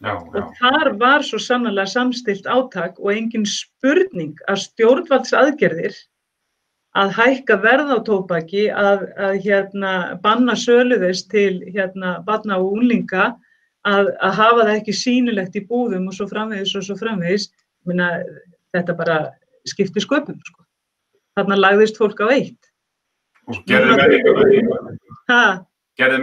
Já, 0.00 0.14
já. 0.16 0.40
Og 0.40 0.54
þar 0.56 0.92
var 1.00 1.24
svo 1.26 1.38
sannlega 1.42 1.86
samstilt 1.92 2.46
átak 2.48 2.96
og 3.00 3.12
engin 3.12 3.44
spurning 3.48 4.38
að 4.48 4.62
stjórnvaldsaðgerðir 4.64 5.98
að 6.98 7.12
hækka 7.18 7.56
verð 7.62 7.92
á 7.94 7.98
tóbaki, 8.06 8.64
að, 8.72 9.04
að 9.20 9.36
hérna, 9.44 9.92
banna 10.24 10.56
söluðist 10.58 11.28
til 11.30 11.60
hérna, 11.70 12.16
barna 12.26 12.58
og 12.58 12.80
úlinga, 12.80 13.34
að, 13.86 14.10
að 14.18 14.34
hafa 14.40 14.64
það 14.64 14.72
ekki 14.74 14.96
sýnilegt 14.96 15.60
í 15.60 15.66
búðum 15.68 16.08
og 16.10 16.16
svo 16.16 16.26
framvegis 16.30 16.74
og 16.80 16.86
svo 16.88 16.96
framvegis, 16.98 17.50
Minna, 17.88 18.10
þetta 18.74 18.96
bara 18.98 19.20
skipti 19.68 20.02
sköpum. 20.04 20.36
Sko. 20.44 20.66
Þarna 21.38 21.56
lagðist 21.60 22.00
fólk 22.00 22.18
á 22.20 22.28
eitt. 22.34 22.72
Og 23.48 23.62
gerði 23.70 23.96
menningarbreytingu. 23.96 24.96
Ha, 25.30 25.44
Gerði 26.00 26.20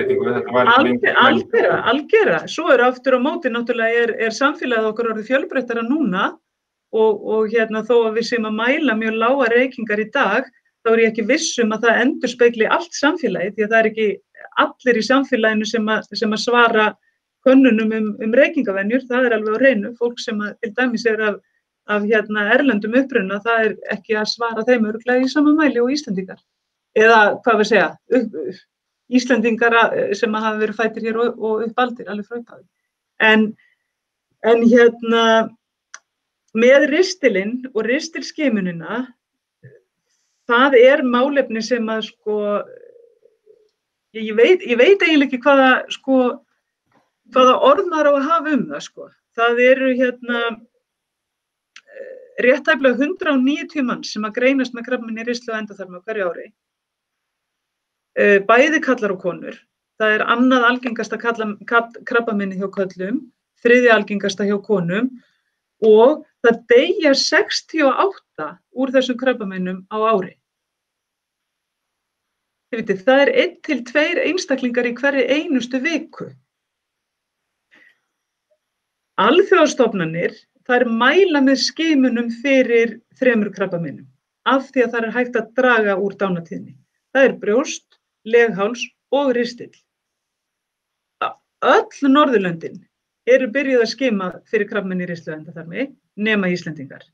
ekki 0.00 0.16
Algjör, 0.60 1.18
algjörða, 1.24 1.80
algjörða. 1.92 2.38
Svo 2.50 2.70
er 2.74 2.84
aftur 2.86 3.16
á 3.16 3.20
móti 3.22 3.52
náttúrulega 3.52 4.04
er, 4.04 4.14
er 4.26 4.34
samfélagið 4.34 4.88
okkur 4.90 5.10
orðið 5.12 5.28
fjölbreyttara 5.30 5.84
núna 5.86 6.30
og, 6.90 7.20
og 7.34 7.52
hérna 7.52 7.84
þó 7.86 7.94
að 8.08 8.18
við 8.18 8.26
séum 8.30 8.48
að 8.50 8.56
mæla 8.58 8.96
mjög 8.98 9.20
lága 9.22 9.50
reykingar 9.52 10.02
í 10.02 10.08
dag, 10.14 10.48
þá 10.82 10.90
er 10.92 11.02
ég 11.04 11.12
ekki 11.12 11.26
vissum 11.28 11.74
að 11.76 11.86
það 11.86 12.02
endur 12.04 12.32
speikli 12.32 12.66
allt 12.78 12.96
samfélagið 12.96 13.54
því 13.54 13.66
að 13.66 13.72
það 13.74 13.80
er 13.80 13.90
ekki 13.90 14.08
allir 14.64 14.98
í 14.98 15.06
samfélaginu 15.06 15.68
sem 15.68 15.92
að, 15.94 16.10
sem 16.18 16.34
að 16.34 16.42
svara 16.44 16.88
könnunum 17.46 17.94
um, 17.96 18.08
um 18.24 18.34
reykingavenjur, 18.36 19.06
það 19.08 19.28
er 19.28 19.36
alveg 19.36 19.56
á 19.56 19.62
reynu, 19.62 19.92
fólk 20.00 20.20
sem 20.20 20.40
að, 20.44 20.56
til 20.64 20.72
dæmis 20.76 21.06
er 21.08 21.22
af, 21.28 21.38
af 21.90 22.08
hérna, 22.08 22.48
erlendum 22.56 22.96
uppruna, 23.00 23.40
það 23.44 23.68
er 23.68 23.76
ekki 23.96 24.18
að 24.20 24.32
svara 24.34 24.66
þeim 24.68 24.90
örglega 24.90 25.24
í 25.24 25.30
sama 25.32 25.54
mæli 25.56 25.80
og 25.82 25.92
Íslandingar. 25.94 26.40
Eða 26.98 27.20
hvað 27.44 27.62
við 27.62 27.70
segja, 27.70 27.88
upp, 29.10 29.16
Íslendingar 29.16 29.74
að- 29.74 30.14
sem 30.14 30.34
hafa 30.34 30.58
verið 30.58 30.76
fættir 30.76 31.02
hér 31.02 31.16
og, 31.18 31.38
og 31.42 31.62
upp 31.66 31.78
aldir, 31.78 32.08
alveg 32.08 32.30
upphafi. 32.40 32.64
En, 33.20 33.56
en 34.44 34.62
hérna, 34.62 35.24
með 36.54 36.88
ristilinn 36.90 37.66
og 37.74 37.84
ristilskimunina, 37.86 39.06
það 40.48 40.76
er 40.80 41.02
málefni 41.02 41.62
sem 41.62 41.86
að 41.86 42.06
sko, 42.08 42.38
ég, 44.14 44.34
veit, 44.36 44.62
ég 44.66 44.78
veit 44.78 45.02
eiginlega 45.02 45.28
ekki 45.28 45.42
hvaða, 45.44 45.68
sko, 45.94 46.20
hvaða 47.30 47.58
orð 47.70 47.86
maður 47.90 48.10
á 48.10 48.12
að 48.16 48.28
hafa 48.30 48.54
um 48.56 48.66
það, 48.72 48.80
sko. 48.88 49.10
Það 49.38 49.60
eru 49.62 49.92
hérna 49.94 50.40
eh, 50.50 52.16
réttæflega 52.42 52.98
190 52.98 53.84
mann 53.86 54.02
sem 54.04 54.24
að 54.26 54.34
greinast 54.40 54.74
með 54.74 54.88
krabminni 54.88 55.26
rislu 55.26 55.52
og 55.54 55.60
endaþarma 55.60 56.02
hverju 56.02 56.30
ári. 56.32 56.52
Eh, 58.18 58.40
Bæði 58.46 58.80
kallar 58.82 59.14
og 59.14 59.22
konur. 59.22 59.58
Það 60.00 60.14
er 60.16 60.24
annað 60.32 60.66
algengasta 60.70 61.18
krabbaminni 61.20 62.56
hjá 62.56 62.70
köllum, 62.72 63.20
þriði 63.60 63.90
algengasta 63.92 64.46
hjá 64.48 64.56
konum 64.64 65.10
og 65.84 66.24
það 66.44 66.60
deyja 66.72 67.12
68 67.16 68.48
úr 68.72 68.92
þessum 68.94 69.18
krabbaminnum 69.20 69.82
á 69.92 69.98
ári. 70.08 70.34
Það 72.70 73.20
er 73.26 73.32
einn 73.34 73.56
til 73.66 73.80
tveir 73.84 74.22
einstaklingar 74.24 74.88
í 74.88 74.94
hverju 74.96 75.26
einustu 75.26 75.80
viku. 75.82 76.30
Alþjóðastofnanir, 79.20 80.32
það 80.64 80.76
er 80.80 80.92
mæla 81.02 81.42
með 81.44 81.60
skimunum 81.66 82.30
fyrir 82.40 83.00
þremur 83.20 83.50
krabbaminnum 83.52 84.06
af 84.48 84.70
því 84.72 84.86
að 84.86 84.92
það 84.94 85.02
er 85.04 85.16
hægt 85.18 85.36
að 85.36 85.50
draga 85.58 85.96
úr 86.00 86.14
dánatíðni. 86.16 86.76
Það 87.12 87.26
er 87.26 87.34
brjóst, 87.42 87.99
legháls 88.24 88.82
og 89.14 89.34
ristill. 89.36 89.72
Öll 91.60 92.08
Norðurlöndin 92.08 92.80
eru 93.28 93.50
byrjuð 93.52 93.84
að 93.84 93.92
skima 93.92 94.30
fyrir 94.48 94.68
krabbamenn 94.70 95.04
í 95.04 95.08
ristluendaþarmi 95.10 95.90
nema 96.16 96.48
Íslendingar. 96.52 97.04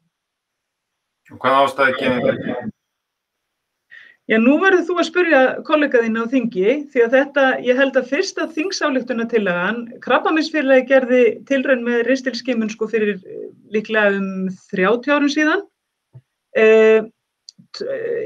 Og 1.33 1.41
hvað 1.43 1.63
ástæði 1.65 1.97
kemur 1.99 2.29
þetta? 2.31 2.71
Já, 4.27 4.41
nú 4.43 4.57
verður 4.59 4.87
þú 4.89 4.95
að 4.99 5.07
spurja 5.07 5.41
kollega 5.67 6.01
þín 6.03 6.19
á 6.19 6.27
þingi 6.31 6.71
því 6.91 7.03
að 7.05 7.13
þetta, 7.15 7.43
ég 7.63 7.79
held 7.79 7.99
að 7.99 8.09
fyrsta 8.11 8.47
þingsáleiktunatillagan, 8.57 9.77
krabbaminsfélagi 10.03 10.87
gerði 10.89 11.21
tilraun 11.47 11.85
með 11.87 12.03
ristilskimun 12.09 12.73
sko 12.73 12.89
fyrir 12.91 13.21
eh, 13.21 13.45
líklega 13.75 14.17
um 14.19 14.49
30 14.73 15.15
árum 15.15 15.31
síðan. 15.31 15.63
Eh, 16.59 17.07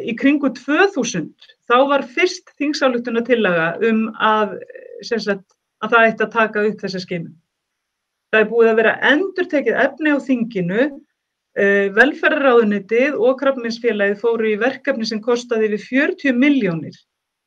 í 0.08 0.14
kringu 0.16 0.48
2000 0.56 1.28
þá 1.70 1.76
var 1.92 2.06
fyrst 2.16 2.50
þingsáleiktunatillaga 2.60 3.68
um 3.90 4.08
að, 4.16 4.56
sagt, 5.06 5.46
að 5.80 5.94
það 5.94 6.08
ætti 6.08 6.26
að 6.26 6.34
taka 6.34 6.66
upp 6.68 6.82
þessa 6.82 7.04
skimun. 7.04 7.36
Það 8.30 8.42
er 8.42 8.50
búið 8.50 8.72
að 8.72 8.80
vera 8.80 8.98
endur 9.10 9.48
tekið 9.50 9.80
efni 9.84 10.12
á 10.14 10.18
þinginu 10.22 10.90
Velferðaráðunitið 11.58 13.16
og 13.18 13.40
Krabbaminsfélagið 13.40 14.20
fóru 14.20 14.52
í 14.52 14.58
verkefni 14.60 15.06
sem 15.08 15.20
kostaði 15.22 15.72
við 15.72 15.86
40 15.88 16.36
miljónir 16.38 16.94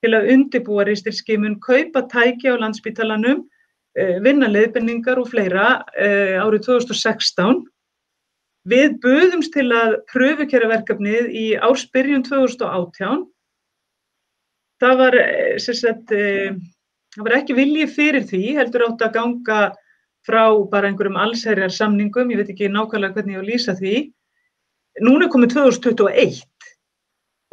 til 0.03 0.12
að 0.12 0.27
undibúa 0.33 0.83
ristilskimun, 0.83 1.62
kaupa 1.63 2.03
tæki 2.12 2.51
á 2.51 2.59
landsbítalanum, 2.59 3.45
vinna 3.95 4.49
leiðbenningar 4.51 5.21
og 5.21 5.29
fleira 5.31 5.86
árið 5.95 6.65
2016. 6.67 7.63
Við 8.67 8.99
buðumst 9.03 9.53
til 9.55 9.69
að 9.75 9.95
pröfukera 10.12 10.67
verkefnið 10.71 11.31
í 11.31 11.47
ársbyrjun 11.63 12.27
2018. 12.27 13.23
Það 14.84 14.98
var, 15.00 15.15
sagt, 15.63 16.12
það 16.12 17.24
var 17.24 17.38
ekki 17.38 17.56
viljið 17.56 17.93
fyrir 17.96 18.26
því, 18.28 18.43
heldur 18.58 18.84
átt 18.89 19.06
að 19.06 19.13
ganga 19.15 19.60
frá 20.28 20.43
bara 20.72 20.89
einhverjum 20.89 21.19
allsherjar 21.19 21.72
samningum, 21.72 22.32
ég 22.32 22.41
veit 22.41 22.52
ekki 22.52 22.72
nákvæmlega 22.72 23.15
hvernig 23.15 23.38
ég 23.38 23.39
á 23.39 23.43
að 23.43 23.50
lýsa 23.52 23.76
því. 23.80 23.96
Núna 25.04 25.30
komið 25.32 25.56
2021 25.56 26.43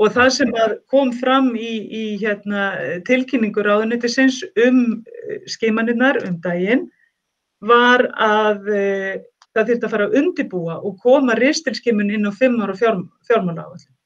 og 0.01 0.15
það 0.15 0.31
sem 0.33 0.53
kom 0.89 1.11
fram 1.13 1.51
í, 1.57 1.73
í 1.87 2.05
hérna, 2.21 2.71
tilkynningur 3.09 3.69
áðunitisins 3.69 4.41
um 4.65 4.81
skeimaninnar 5.51 6.23
um 6.25 6.39
daginn 6.45 6.87
var 7.61 8.07
að 8.17 8.71
e, 8.73 8.85
það 9.53 9.67
þurfti 9.71 9.87
að 9.89 9.95
fara 9.95 10.07
að 10.09 10.17
undibúa 10.23 10.79
og 10.81 10.97
koma 11.05 11.37
ristilskimun 11.37 12.13
inn 12.17 12.29
á 12.29 12.33
fimm 12.33 12.61
ára 12.65 12.77
fjár, 12.79 13.03
fjármála 13.29 13.67
áallin. 13.67 13.97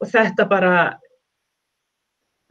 Og 0.00 0.08
þetta 0.10 0.48
bara, 0.48 0.76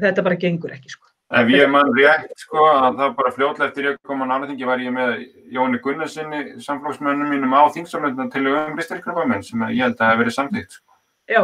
þetta 0.04 0.26
bara 0.28 0.40
gengur 0.42 0.76
ekki 0.76 0.94
sko. 0.94 1.08
Ef 1.32 1.48
ég 1.48 1.70
mann 1.72 1.94
rétt 1.96 2.34
sko 2.44 2.66
að 2.68 2.98
það 3.00 3.14
bara 3.16 3.30
fljóðlega 3.32 3.68
eftir 3.70 3.86
ég 3.88 4.00
kom 4.08 4.20
á 4.20 4.26
nálaþingi 4.28 4.68
var 4.68 4.82
ég 4.84 4.92
með 4.92 5.12
Jóni 5.56 5.80
Gunnarssoni, 5.84 6.42
samflóksmönnum 6.60 7.30
mínum 7.32 7.56
á 7.56 7.72
þingsamlönduna 7.72 8.34
til 8.34 8.50
um 8.52 8.76
ristilkrafamenn 8.76 9.46
sem 9.48 9.64
ég 9.70 9.80
held 9.86 9.96
að 9.96 10.02
það 10.02 10.12
hef 10.12 10.20
verið 10.22 10.36
samþýtt. 10.36 10.76
Sko. 10.76 10.98
Já, 11.32 11.42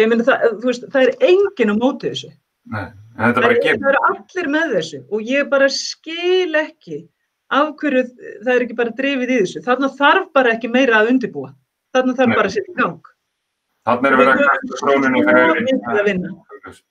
ég 0.00 0.08
myndi 0.08 0.24
það, 0.24 0.46
þú 0.62 0.70
veist, 0.70 0.88
það 0.94 1.02
er 1.02 1.12
enginn 1.28 1.74
á 1.76 1.76
mótið 1.82 2.14
þessu. 2.14 2.32
Nei, 2.72 2.86
þetta 3.20 3.44
bara 3.44 3.60
gefur. 3.60 3.82
Það 3.84 3.92
eru 3.92 4.02
allir 4.08 4.50
með 4.56 4.74
þessu 4.78 5.02
og 5.04 5.30
ég 5.34 5.52
bara 5.52 5.68
skil 5.76 6.62
ekki 6.62 6.98
af 7.60 7.68
hverju 7.82 8.02
það 8.08 8.52
er 8.56 8.64
ekki 8.64 8.80
bara 8.80 8.96
drefið 9.02 9.36
í 9.36 9.38
þessu. 9.44 9.64
Þarna 9.68 9.92
þarf 10.00 10.32
bara 10.40 10.56
ekki 10.56 10.72
meira 10.72 11.02
að 11.02 11.12
undibúa. 11.12 11.52
Þarna 11.92 12.16
þarf 12.16 12.32
Nei. 12.32 12.38
bara 12.40 12.48
að 12.48 12.56
setja 12.56 12.72
í 12.72 12.80
gang. 12.80 13.04
Þarna 13.86 14.06
er 14.08 14.14
verið 14.24 14.32
að 16.72 16.84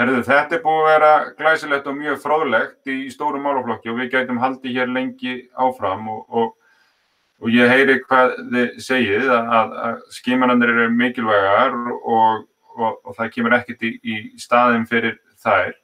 Herðu, 0.00 0.20
þetta 0.24 0.56
er 0.56 0.60
búið 0.64 0.78
að 0.80 0.86
vera 0.88 1.08
glæsilegt 1.36 1.88
og 1.90 1.96
mjög 1.98 2.20
fróðlegt 2.22 2.88
í 2.88 2.94
stórum 3.12 3.42
málaflokki 3.44 3.90
og 3.92 3.98
við 3.98 4.14
gætum 4.14 4.38
haldið 4.40 4.78
hér 4.78 4.92
lengi 4.94 5.34
áfram 5.60 6.06
og, 6.08 6.22
og, 6.32 6.54
og 7.44 7.50
ég 7.52 7.68
heyri 7.68 7.98
hvað 8.06 8.32
þið 8.54 8.78
segið 8.80 9.26
að, 9.28 9.50
að, 9.58 9.74
að 9.88 9.98
skimanandir 10.16 10.72
eru 10.72 10.86
mikilvægar 10.94 11.76
og, 11.98 12.46
og 12.86 13.10
það 13.18 13.28
kemur 13.34 13.58
ekkert 13.58 13.84
í, 13.84 13.90
í 14.00 14.16
staðin 14.40 14.88
fyrir 14.88 15.18
þær. 15.44 15.76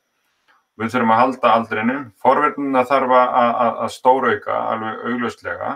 Við 0.80 0.94
þurfum 0.94 1.12
að 1.12 1.22
halda 1.22 1.52
aldrinum, 1.58 2.02
forverðin 2.24 2.80
að 2.80 2.88
þarf 2.94 3.14
að, 3.20 3.52
að 3.68 3.92
stórauka 3.98 4.62
alveg 4.72 5.06
auglustlega 5.10 5.74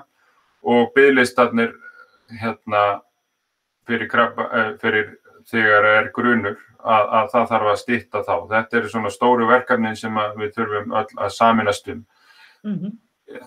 og 0.64 0.90
bygglistarnir 0.96 1.76
hérna, 2.40 2.88
fyrir, 3.84 4.18
eh, 4.48 4.74
fyrir 4.80 5.14
þegar 5.52 5.92
er 5.92 6.12
grunur 6.16 6.56
að, 6.84 7.06
að 7.18 7.30
það 7.32 7.46
þarf 7.52 7.70
að 7.70 7.78
stýtta 7.82 8.24
þá. 8.26 8.34
Þetta 8.50 8.80
eru 8.80 8.90
svona 8.92 9.12
stóru 9.14 9.46
verkefnin 9.50 9.96
sem 9.96 10.20
við 10.38 10.52
þurfum 10.56 10.98
öll 11.00 11.06
að 11.16 11.32
saminast 11.36 11.88
um. 11.88 12.04
Mm 12.64 12.76
-hmm. 12.76 12.98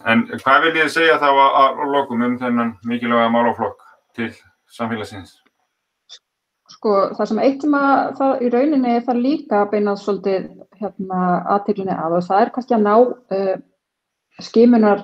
En 0.07 0.23
hvað 0.39 0.61
vil 0.63 0.75
ég 0.79 0.91
segja 0.91 1.19
þá 1.19 1.29
að, 1.29 1.55
að 1.61 1.87
lokum 1.91 2.21
um 2.23 2.35
þennan 2.39 2.75
mikilvæga 2.87 3.29
málaflokk 3.29 3.81
til 4.15 4.29
samfélagsins? 4.71 5.39
Sko 6.71 6.93
það 7.17 7.27
sem 7.29 7.41
eitt 7.43 7.61
sem 7.61 7.75
að 7.77 8.15
það 8.19 8.45
í 8.45 8.51
rauninni 8.53 8.93
þarf 9.07 9.25
líka 9.25 9.61
að 9.61 9.71
beinað 9.73 9.99
svolítið 10.01 10.47
hérna 10.79 11.19
aðteglinni 11.55 11.97
að 11.97 12.17
og 12.17 12.23
það 12.27 12.41
er 12.41 12.53
kannski 12.55 12.77
að 12.77 12.85
ná 12.87 12.95
uh, 12.95 13.57
skimunar 14.41 15.03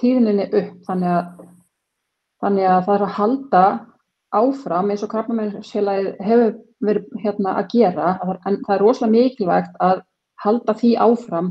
tíðinni 0.00 0.48
upp 0.48 0.72
þannig 0.88 1.12
að, 1.12 1.28
þannig 2.42 2.70
að 2.70 2.80
það 2.86 2.94
er 2.94 3.04
að 3.06 3.14
halda 3.18 3.64
áfram 4.38 4.90
eins 4.92 5.04
og 5.04 5.12
krabbameinsfélagið 5.12 6.10
hefur 6.24 6.56
verið 6.84 7.22
hérna 7.22 7.56
að 7.58 7.72
gera 7.74 8.12
en 8.46 8.60
það 8.66 8.74
er 8.74 8.82
rosalega 8.82 9.14
mikilvægt 9.14 9.80
að 9.82 10.04
halda 10.44 10.74
því 10.78 10.92
áfram 11.02 11.48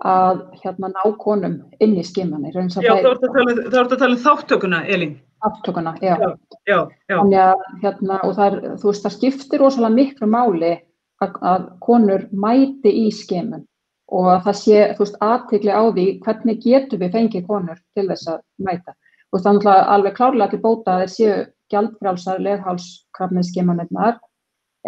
að 0.00 0.44
hérna 0.62 0.90
ná 0.94 1.02
konum 1.20 1.56
inn 1.82 1.96
í 1.98 2.04
skimanir. 2.06 2.54
Já, 2.56 2.94
þá 3.02 3.10
ertu 3.10 3.28
að, 3.28 3.50
um, 3.52 3.74
að 3.82 3.96
tala 3.98 4.14
um 4.14 4.22
þáttökuna, 4.22 4.84
Elín. 4.88 5.18
Þáttökuna, 5.44 5.94
já. 6.00 6.14
Já, 6.16 6.30
já, 6.68 6.78
já. 7.10 7.18
Að 7.20 7.64
hérna, 7.82 8.20
og 8.24 8.36
það 8.38 8.46
er, 8.46 8.56
veist, 8.84 9.04
það 9.04 9.16
skiptir 9.16 9.60
rosalega 9.60 9.96
miklu 9.96 10.30
máli 10.30 10.72
að, 11.20 11.36
að 11.52 11.68
konur 11.84 12.26
mæti 12.32 12.94
í 13.04 13.10
skimun 13.12 13.66
og 14.10 14.26
að 14.32 14.40
það 14.48 14.58
sé, 14.58 14.78
aðtikli 15.22 15.70
á 15.70 15.82
því 15.86 16.06
hvernig 16.24 16.64
getur 16.64 17.00
við 17.00 17.12
fengið 17.14 17.46
konur 17.46 17.78
til 17.94 18.08
þess 18.08 18.32
að 18.32 18.40
mæta. 18.58 18.96
Og 19.30 19.44
það 19.44 19.60
er 19.70 19.90
alveg 19.94 20.16
klárlega 20.16 20.50
til 20.54 20.62
bóta 20.64 20.96
að 20.96 21.02
þeir 21.04 21.12
séu 21.14 21.36
gjaldfrjálsar 21.70 22.42
leghálskrafmiðskimanirnar 22.46 24.18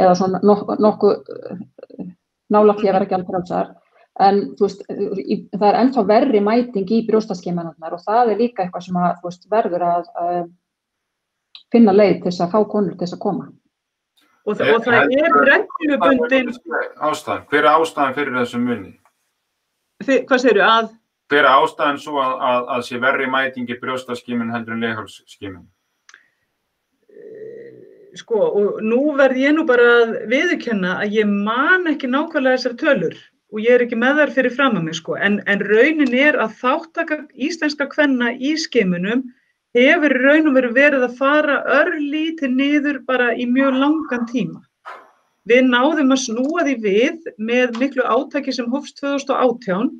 eða 0.01 0.16
svona 0.18 0.40
nokkuð 0.42 0.83
nokku, 0.83 1.12
nálagt 2.53 2.83
því 2.83 2.90
að 2.90 2.99
vera 2.99 3.11
gjaldfrjálsar 3.12 3.73
en 4.21 4.42
veist, 4.61 4.83
það 4.88 5.66
er 5.68 5.79
ennþá 5.81 6.05
verri 6.09 6.40
mæting 6.45 6.90
í 6.92 7.03
brjóstaskimanirnar 7.09 7.97
og 7.97 8.05
það 8.05 8.35
er 8.35 8.40
líka 8.42 8.64
eitthvað 8.64 8.87
sem 8.87 8.99
að, 9.01 9.12
veist, 9.25 9.47
verður 9.53 9.87
að, 9.88 10.09
að 10.21 10.40
finna 11.73 11.95
leið 11.97 12.16
til 12.18 12.31
þess 12.31 12.45
að 12.45 12.55
fá 12.55 12.64
konur 12.75 12.97
til 12.97 13.07
þess 13.07 13.16
að 13.16 13.23
koma. 13.25 13.51
Og, 14.42 14.57
það, 14.59 14.73
og 14.75 14.87
það 14.88 15.14
er 15.16 15.37
reglubundin... 15.49 16.51
Ástæðan, 16.99 17.45
hver 17.51 17.62
er 17.62 17.71
ástæðan 17.73 18.16
fyrir 18.18 18.40
þessum 18.40 18.66
munni? 18.66 18.92
Hvað 20.03 20.42
segir 20.42 20.59
þú 20.59 20.66
að? 20.66 20.90
Hver 21.31 21.47
er 21.47 21.53
ástæðan 21.53 22.01
svo 22.03 22.18
að, 22.21 22.33
að, 22.51 22.64
að 22.77 22.85
sé 22.88 23.01
verri 23.01 23.29
mætingi 23.31 23.79
brjóstaskimin 23.81 24.53
heldur 24.53 24.77
en 24.77 24.85
leghálsskimin? 24.85 25.68
Sko, 28.18 28.38
og 28.38 28.81
nú 28.85 29.12
verð 29.18 29.40
ég 29.40 29.55
nú 29.57 29.66
bara 29.68 29.87
að 30.03 30.16
viðurkenna 30.33 30.96
að 31.03 31.18
ég 31.18 31.29
man 31.31 31.88
ekki 31.90 32.11
nákvæmlega 32.11 32.59
þessar 32.59 32.79
tölur 32.81 33.20
og 33.53 33.61
ég 33.61 33.77
er 33.77 33.85
ekki 33.85 33.98
með 34.01 34.18
þar 34.20 34.35
fyrir 34.37 34.55
fram 34.57 34.79
að 34.79 34.85
mig, 34.87 34.96
sko, 34.96 35.16
en, 35.20 35.38
en 35.51 35.62
raunin 35.68 36.14
er 36.16 36.38
að 36.40 36.55
þáttaka 36.62 37.18
íslenska 37.37 37.87
kvenna 37.92 38.33
í 38.33 38.55
skeimunum 38.61 39.27
hefur 39.77 40.14
raunum 40.25 40.57
verið 40.57 40.77
verið 40.77 41.07
að 41.07 41.18
fara 41.18 41.59
örlítið 41.81 42.55
niður 42.57 43.03
bara 43.09 43.33
í 43.37 43.46
mjög 43.48 43.77
langan 43.81 44.25
tíma. 44.31 44.62
Við 45.48 45.68
náðum 45.68 46.14
að 46.14 46.22
snúa 46.22 46.64
því 46.64 46.75
við 46.85 47.29
með 47.37 47.79
miklu 47.81 48.05
átaki 48.07 48.55
sem 48.55 48.68
hófst 48.72 49.01
2018 49.03 49.90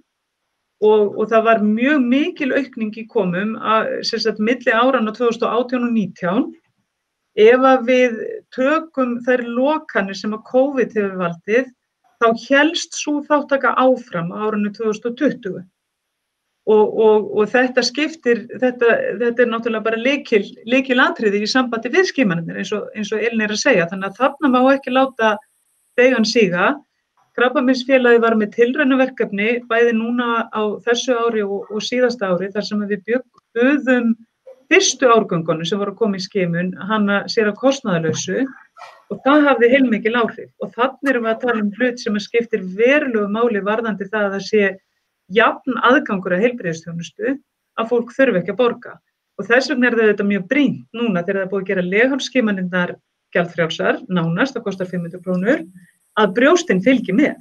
og, 0.83 1.17
og 1.19 1.25
það 1.31 1.47
var 1.49 1.65
mjög 1.67 2.05
mikil 2.09 2.53
aukning 2.55 2.93
í 3.01 3.07
komum 3.11 3.57
að, 3.59 3.91
sérstaklega, 4.07 4.49
milli 4.49 4.77
árana 4.77 5.15
2018 5.17 5.49
og 5.51 5.73
2019 5.73 6.53
Ef 7.39 7.63
að 7.65 7.87
við 7.89 8.17
tökum 8.53 9.15
þær 9.25 9.43
lokanir 9.49 10.17
sem 10.19 10.35
að 10.37 10.45
COVID 10.51 10.97
hefur 10.99 11.15
valdið, 11.21 11.71
þá 12.21 12.27
helst 12.49 12.99
svo 12.99 13.21
þáttaka 13.29 13.73
áfram 13.81 14.33
árunni 14.33 14.73
2020. 14.77 15.63
Og, 16.71 16.99
og, 17.05 17.25
og 17.41 17.49
þetta 17.51 17.83
skiptir, 17.83 18.45
þetta, 18.63 18.93
þetta 19.19 19.43
er 19.43 19.49
náttúrulega 19.51 19.87
bara 19.89 19.99
leikil, 19.99 20.45
leikil 20.69 21.01
atriði 21.03 21.41
í 21.43 21.49
sambandi 21.51 21.91
við 21.91 22.07
skimanir 22.13 22.61
eins 22.61 22.71
og, 22.77 22.85
eins 22.95 23.11
og 23.11 23.25
Elin 23.25 23.43
er 23.49 23.55
að 23.57 23.63
segja. 23.65 23.89
Þannig 23.91 24.13
að 24.13 24.21
þarna 24.21 24.51
má 24.53 24.61
ekki 24.71 24.95
láta 24.95 25.33
degan 25.99 26.29
síga. 26.29 26.69
Krabbaminsfélagi 27.35 28.21
var 28.23 28.37
með 28.39 28.53
tilraunaverkefni 28.59 29.49
bæði 29.71 29.97
núna 29.97 30.45
á 30.53 30.63
þessu 30.85 31.17
ári 31.17 31.43
og, 31.43 31.73
síðasta 31.83 32.31
ári 32.31 32.53
þar 32.53 32.69
sem 32.69 32.85
við 32.87 33.03
byggðum 33.09 34.13
fyrstu 34.73 35.11
árgöngunum 35.13 35.69
sem 35.69 35.81
voru 35.81 35.93
að 35.93 36.01
koma 36.01 36.17
í 36.17 36.25
skimun 36.25 36.73
hana 36.89 37.23
sér 37.29 37.53
að 37.53 37.61
kostnaðalösu 37.61 38.47
og 39.13 39.21
það 39.27 39.47
hafði 39.51 39.71
heilmikil 39.75 40.17
áhrif 40.17 40.51
og 40.65 40.73
þannig 40.79 41.13
erum 41.13 41.29
við 41.29 41.35
að 41.35 41.45
tala 41.45 41.65
um 41.67 41.71
hlut 41.77 42.01
sem 42.01 42.19
skiptir 42.25 42.65
verulegu 42.81 43.29
máli 43.37 43.63
varðandi 43.69 44.09
það 44.09 44.27
að 44.27 44.37
það 44.39 44.45
sé 44.49 44.73
jafn 45.37 45.81
aðgangur 45.91 46.37
að 46.37 46.45
heilbreyðstjónustu 46.47 47.37
að 47.81 47.89
fólk 47.93 48.13
þurfi 48.17 48.41
ekki 48.41 48.55
að 48.57 48.61
borga 48.65 48.99
og 49.39 49.49
þess 49.49 49.73
vegna 49.73 49.91
er 49.91 50.01
þetta 50.01 50.29
mjög 50.29 50.49
brínt 50.49 50.85
núna 50.97 51.23
þegar 51.23 51.43
það 51.43 51.45
er 51.45 51.53
búið 51.53 51.63
að 51.63 51.71
gera 51.73 51.89
leghálskimaninnar 51.93 52.95
gjaldfrjálsar, 53.33 54.03
nánast, 54.13 54.57
það 54.57 54.67
kostar 54.67 54.91
500 54.91 55.23
krónur, 55.25 55.65
að 56.21 56.35
brjóstinn 56.37 56.83
fylgi 56.85 57.15
með. 57.17 57.39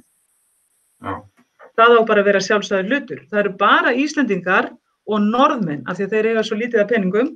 Já. 1.02 1.20
Það 1.76 1.96
á 1.96 2.00
bara 2.08 2.22
að 2.22 2.28
vera 2.28 2.44
sjálfsæður 2.44 2.88
hlutur. 2.90 3.20
Það 3.30 3.42
eru 3.42 3.52
bara 3.60 3.94
Íslandingar 3.96 4.70
og 5.10 5.24
norðmenn, 5.24 5.82
af 5.88 5.98
því 5.98 6.06
að 6.06 6.14
þeir 6.14 6.30
eiga 6.30 6.44
svo 6.46 6.58
lítið 6.60 6.82
að 6.82 6.90
peningum, 6.92 7.30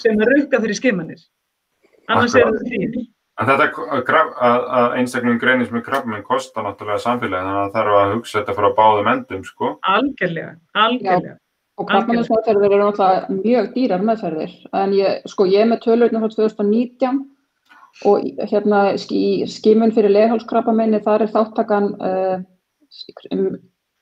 sem 0.00 0.20
að 0.20 0.32
rukka 0.32 0.62
fyrir 0.62 0.78
skimanir. 0.78 1.22
Annars 2.06 2.36
er 2.38 2.46
það 2.46 2.66
því. 2.70 3.06
En 3.36 3.48
þetta 3.50 3.64
að, 3.68 4.28
að, 4.48 4.62
að 4.78 4.94
einstaklega 4.96 5.40
greinist 5.42 5.72
með 5.74 5.82
krabbmenn 5.90 6.22
kostar 6.24 6.64
náttúrulega 6.64 7.02
samfélagi 7.02 7.42
þannig 7.42 7.58
að 7.60 7.66
það 7.66 7.74
þarf 7.74 7.96
að 8.00 8.12
hugsa 8.14 8.38
þetta 8.38 8.54
frá 8.56 8.68
báðum 8.78 9.10
endum 9.12 9.42
sko. 9.44 9.72
Algjörlega, 9.92 10.54
algjörlega. 10.84 11.36
Og 11.76 11.88
krabbameinsmeðferðir 11.90 12.70
eru 12.70 12.78
náttúrulega 12.80 13.36
mjög 13.42 13.66
dýrar 13.74 14.06
meðferðir. 14.08 14.54
En 14.80 14.94
ég, 14.96 15.26
sko, 15.28 15.44
ég 15.52 15.66
er 15.66 15.68
með 15.68 15.82
tölurinn 15.84 16.22
frá 16.22 16.32
2019 16.32 17.18
og 18.08 18.46
hérna 18.48 18.80
í 18.96 19.26
skimun 19.52 19.92
fyrir 19.96 20.14
leghálskrabbameini 20.16 21.02
þar 21.04 21.26
er 21.26 21.32
þáttakan 21.32 21.90
uh, 22.00 22.38
um 23.36 23.46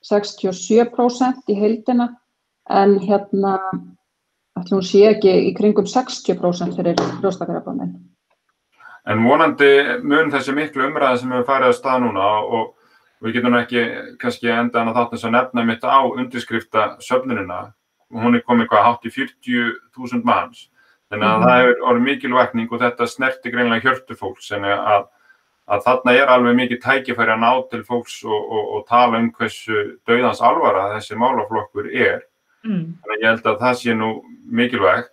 67% 0.05 1.51
í 1.51 1.57
heildina 1.59 2.13
en 2.69 2.99
hérna 2.99 3.57
ætlum 4.57 4.79
hún 4.79 4.85
sé 4.87 5.03
ekki 5.11 5.31
í 5.49 5.53
kringum 5.57 5.85
60% 5.85 6.75
fyrir 6.77 6.95
brjóstakrabbamein. 7.21 7.95
En 9.05 9.21
vonandi 9.23 9.67
mun 10.03 10.31
þessi 10.33 10.53
miklu 10.55 10.87
umræða 10.87 11.17
sem 11.21 11.31
hefur 11.31 11.45
farið 11.45 11.67
að 11.69 11.77
stað 11.79 11.99
núna 12.05 12.29
og 12.41 12.71
við 13.21 13.35
getum 13.37 13.57
ekki 13.59 13.83
kannski 14.21 14.49
enda 14.49 14.79
hann 14.81 14.89
að 14.89 14.97
þátt 14.99 15.11
þess 15.13 15.27
að 15.27 15.35
nefna 15.35 15.65
mitt 15.65 15.83
á 15.85 15.97
undirskrifta 16.09 16.85
söfnunina. 17.05 17.59
Hún 18.13 18.35
er 18.37 18.41
komið 18.47 18.67
hvað 18.71 18.85
hátt 18.87 19.05
í 19.05 19.11
40.000 19.13 20.23
manns. 20.25 20.69
Þannig 21.11 21.27
að 21.29 21.37
Mhm. 21.37 21.45
það 21.45 21.59
hefur 21.61 21.85
orðið 21.89 22.05
mikil 22.05 22.33
vakning 22.33 22.71
og 22.71 22.79
þetta 22.81 23.07
snerti 23.07 23.51
greinlega 23.51 23.81
hjörtu 23.85 24.15
fólks. 24.17 24.49
Þannig 24.49 24.73
að, 24.73 25.07
að 25.69 25.83
þarna 25.85 26.11
er 26.17 26.27
alveg 26.27 26.55
mikið 26.55 26.81
tækifæri 26.81 27.31
að 27.35 27.39
ná 27.45 27.69
til 27.69 27.83
fólks 27.83 28.23
og, 28.25 28.51
og, 28.51 28.65
og 28.75 28.87
tala 28.87 29.17
um 29.17 29.31
hversu 29.31 29.99
dauðans 30.07 30.41
alvara 30.41 30.95
þessi 30.97 31.15
málaflokkur 31.15 31.91
er. 31.93 32.21
Mm. 32.65 32.85
Þannig 33.01 33.17
að 33.17 33.21
ég 33.21 33.29
held 33.29 33.45
að 33.51 33.59
það 33.61 33.75
sé 33.81 33.93
nú 33.99 34.09
mikilvægt 34.59 35.11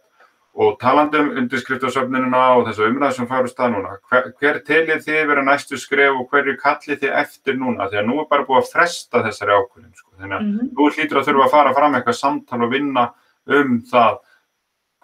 og 0.63 0.75
talandi 0.81 1.17
um 1.21 1.31
undirskriftasöfnunina 1.41 2.41
og 2.59 2.67
þessu 2.69 2.85
umræðu 2.91 3.15
sem 3.17 3.29
farið 3.31 3.53
stað 3.55 3.71
núna, 3.73 3.93
hver, 4.11 4.27
hver 4.41 4.59
telið 4.67 5.05
þið 5.07 5.23
vera 5.31 5.45
næstu 5.47 5.79
skref 5.81 6.13
og 6.21 6.27
hverju 6.33 6.57
kallið 6.61 6.99
þið 7.01 7.15
eftir 7.23 7.57
núna? 7.57 7.87
Að 7.89 8.03
nú 8.05 8.19
er 8.21 8.27
bara 8.29 8.45
búið 8.45 8.61
að 8.61 8.73
fresta 8.75 9.23
þessari 9.25 9.57
ákvörðin, 9.57 9.95
sko. 9.97 10.11
Þannig 10.21 10.37
að 10.37 10.43
Mhm. 10.49 10.69
þú 10.77 10.91
hlýtur 10.97 11.21
að 11.23 11.27
þurfa 11.31 11.45
að 11.47 11.51
fara 11.57 11.75
fram 11.75 11.95
eitthvað 11.95 12.19
samtal 12.21 12.63
og 12.63 12.71
vinna 12.73 13.07
um 13.47 13.81
það 13.93 14.19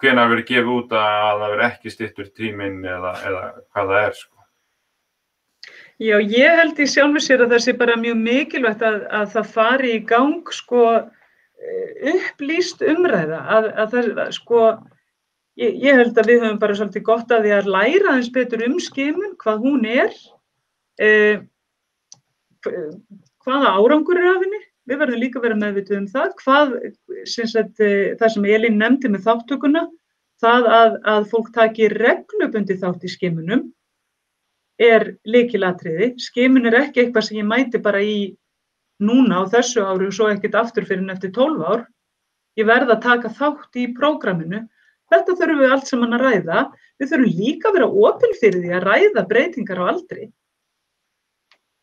hvenær 0.01 0.29
verið 0.31 0.45
gefið 0.47 0.69
út 0.77 0.91
að 0.95 1.39
það 1.41 1.49
verið 1.53 1.65
ekki 1.71 1.91
stittur 1.91 2.27
tíminn 2.37 2.83
eða, 2.85 3.13
eða 3.25 3.41
hvað 3.73 3.87
það 3.89 4.05
er, 4.07 4.13
sko. 4.13 4.35
Já, 5.99 6.15
ég 6.23 6.55
held 6.55 6.77
í 6.79 6.85
sjálfu 6.87 7.19
sér 7.19 7.41
að 7.43 7.51
það 7.55 7.63
sé 7.65 7.73
bara 7.77 7.95
mjög 7.99 8.17
mikilvægt 8.23 8.81
að, 8.87 9.01
að 9.11 9.25
það 9.33 9.49
fari 9.51 9.89
í 9.97 10.05
gang 10.07 10.47
sko 10.55 10.83
upplýst 12.13 12.83
umræða 12.85 13.39
að, 13.55 13.69
að 13.73 13.93
það 13.93 14.09
að, 14.23 14.31
sko 14.37 14.63
ég, 15.59 15.75
ég 15.83 15.99
held 15.99 16.17
að 16.17 16.31
við 16.31 16.43
höfum 16.45 16.59
bara 16.61 16.77
svolítið 16.79 17.05
gott 17.09 17.33
að 17.35 17.45
því 17.45 17.53
að 17.57 17.71
læra 17.75 18.13
aðeins 18.13 18.31
betur 18.35 18.65
um 18.67 18.77
skimun, 18.83 19.35
hvað 19.43 19.65
hún 19.65 19.87
er 19.89 20.13
eh, 21.03 21.41
hvaða 22.63 23.75
árangur 23.75 24.19
er 24.19 24.31
af 24.33 24.43
henni 24.45 24.61
við 24.89 25.01
verðum 25.03 25.23
líka 25.23 25.43
vera 25.43 25.57
meðvituð 25.59 25.99
um 25.99 26.07
það 26.13 26.29
hvað, 26.43 26.75
sagt, 27.27 27.83
eh, 27.83 28.15
það 28.19 28.35
sem 28.35 28.47
Elín 28.55 28.79
nefndi 28.79 29.11
með 29.11 29.27
þáttökuna 29.27 29.85
það 30.39 30.71
að, 30.71 30.95
að 31.11 31.27
fólk 31.33 31.51
taki 31.55 31.91
reglubundi 31.91 32.79
þátt 32.79 33.03
í 33.03 33.11
skimunum 33.11 33.67
er 34.79 35.09
líkilatriði. 35.27 36.13
Skimun 36.23 36.69
er 36.69 36.77
ekki 36.85 37.03
eitthvað 37.03 37.25
sem 37.27 37.41
ég 37.41 37.47
mæti 37.47 37.81
bara 37.83 37.99
í 37.99 38.31
núna 39.03 39.43
á 39.43 39.51
þessu 39.51 39.83
ári 39.85 40.09
og 40.09 40.15
svo 40.15 40.27
ekkert 40.31 40.57
aftur 40.59 40.87
fyrir 40.87 41.05
en 41.05 41.13
eftir 41.13 41.31
12 41.35 41.63
ár. 41.63 41.85
Ég 42.59 42.67
verð 42.67 42.91
að 42.93 43.05
taka 43.05 43.31
þátt 43.35 43.79
í 43.79 43.87
prógraminu. 43.95 44.65
Þetta 45.09 45.35
þurfum 45.39 45.61
við 45.63 45.75
allt 45.75 45.87
saman 45.89 46.17
að 46.17 46.25
ræða. 46.25 46.65
Við 46.99 47.13
þurfum 47.13 47.37
líka 47.39 47.69
að 47.69 47.77
vera 47.77 47.93
opil 48.09 48.33
fyrir 48.41 48.65
því 48.65 48.73
að 48.75 48.87
ræða 48.89 49.23
breytingar 49.29 49.81
á 49.81 49.85
aldri. 49.93 50.27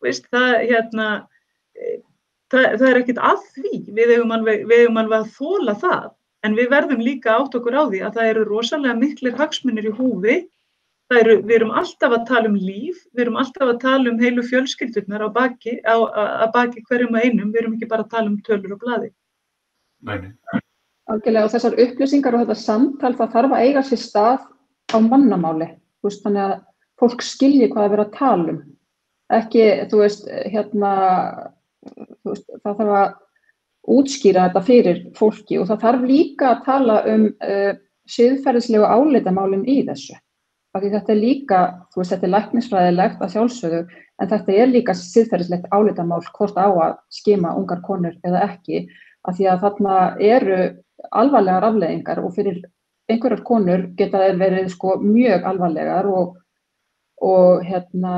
Veist, 0.05 0.29
það, 0.31 0.53
hérna, 0.69 1.07
eh, 1.75 1.97
það, 2.53 2.69
það 2.77 2.89
er 2.91 3.01
ekkert 3.01 3.23
að 3.31 3.47
því. 3.57 3.73
Við 3.97 4.15
eigum 4.19 4.37
alveg 4.37 5.17
að 5.17 5.33
þóla 5.39 5.77
það. 5.81 6.11
En 6.45 6.55
við 6.55 6.69
verðum 6.71 7.01
líka 7.03 7.39
átt 7.41 7.57
okkur 7.59 7.75
á 7.75 7.83
því 7.89 8.03
að 8.07 8.19
það 8.19 8.31
eru 8.33 8.45
rosalega 8.47 9.01
miklir 9.01 9.39
hagsmunir 9.41 9.89
í 9.89 9.97
húfi 9.97 10.37
Eru, 11.15 11.37
við 11.47 11.55
erum 11.61 11.75
alltaf 11.79 12.15
að 12.17 12.23
tala 12.27 12.49
um 12.51 12.57
líf, 12.59 13.05
við 13.15 13.23
erum 13.27 13.37
alltaf 13.39 13.69
að 13.71 13.77
tala 13.85 14.11
um 14.11 14.17
heilu 14.19 14.43
fjölskyldurnar 14.43 15.23
á 15.23 15.29
baki, 15.31 15.77
á, 15.87 15.95
á 16.03 16.47
baki 16.51 16.83
hverjum 16.89 17.15
og 17.15 17.23
einum, 17.23 17.53
við 17.55 17.61
erum 17.61 17.77
ekki 17.77 17.89
bara 17.93 18.03
að 18.03 18.15
tala 18.17 18.33
um 18.33 18.41
tölur 18.43 18.75
og 18.75 18.81
blaði. 18.83 19.13
Nei, 20.03 20.17
nei. 20.25 20.63
Algjörlega 21.07 21.47
og 21.47 21.53
þessar 21.53 21.79
upplýsingar 21.85 22.35
og 22.35 22.43
þetta 22.43 22.59
samtal 22.59 23.13
það 23.15 23.37
þarf 23.37 23.55
að 23.55 23.69
eiga 23.69 23.85
sér 23.87 24.03
stað 24.03 24.49
á 24.91 24.99
mannamáli, 24.99 25.71
þú 26.03 26.11
veist, 26.11 26.25
þannig 26.27 26.43
að 26.49 26.57
fólk 26.99 27.23
skilji 27.23 27.71
hvað 27.71 27.85
það 27.85 27.95
verið 27.95 28.07
að 28.07 28.19
tala 28.19 28.51
um. 28.57 28.61
Ekki, 29.39 29.65
þú 29.91 30.03
veist, 30.03 30.29
hérna, 30.51 30.93
þú 31.87 32.35
veist, 32.35 32.51
það 32.67 32.83
þarf 32.83 32.99
að 32.99 33.09
útskýra 33.97 34.49
þetta 34.49 34.67
fyrir 34.67 35.03
fólki 35.15 35.63
og 35.63 35.71
það 35.71 35.83
þarf 35.87 36.07
líka 36.11 36.51
að 36.51 36.63
tala 36.67 37.01
um 37.15 37.27
uh, 37.31 37.73
siðferðislegu 38.11 38.87
áleitamálin 38.87 39.67
í 39.71 39.85
þessu. 39.87 40.19
Því 40.77 40.93
þetta 40.93 41.13
er 41.13 41.21
líka, 41.21 41.59
þú 41.93 42.01
veist, 42.01 42.13
þetta 42.13 42.27
er 42.27 42.33
læknisfræðilegt 42.35 43.23
að 43.23 43.33
sjálfsögðu, 43.35 43.83
en 44.21 44.31
þetta 44.33 44.57
er 44.63 44.71
líka 44.73 44.95
siðferðislegt 44.97 45.69
áleitamál 45.73 46.23
hvort 46.37 46.59
á 46.59 46.69
að 46.69 46.97
skima 47.13 47.55
ungar 47.57 47.83
konur 47.87 48.17
eða 48.27 48.43
ekki, 48.51 48.87
af 49.27 49.39
því 49.39 49.49
að 49.53 49.63
þarna 49.65 49.99
eru 50.23 50.59
alvarlegar 51.11 51.67
afleðingar 51.69 52.23
og 52.25 52.35
fyrir 52.37 52.63
einhverjar 53.11 53.43
konur 53.47 53.87
geta 53.99 54.23
þeir 54.23 54.39
verið 54.41 54.71
sko 54.73 54.97
mjög 55.03 55.47
alvarlegar 55.47 56.09
og, 56.11 56.37
og 57.23 57.65
hérna, 57.67 58.15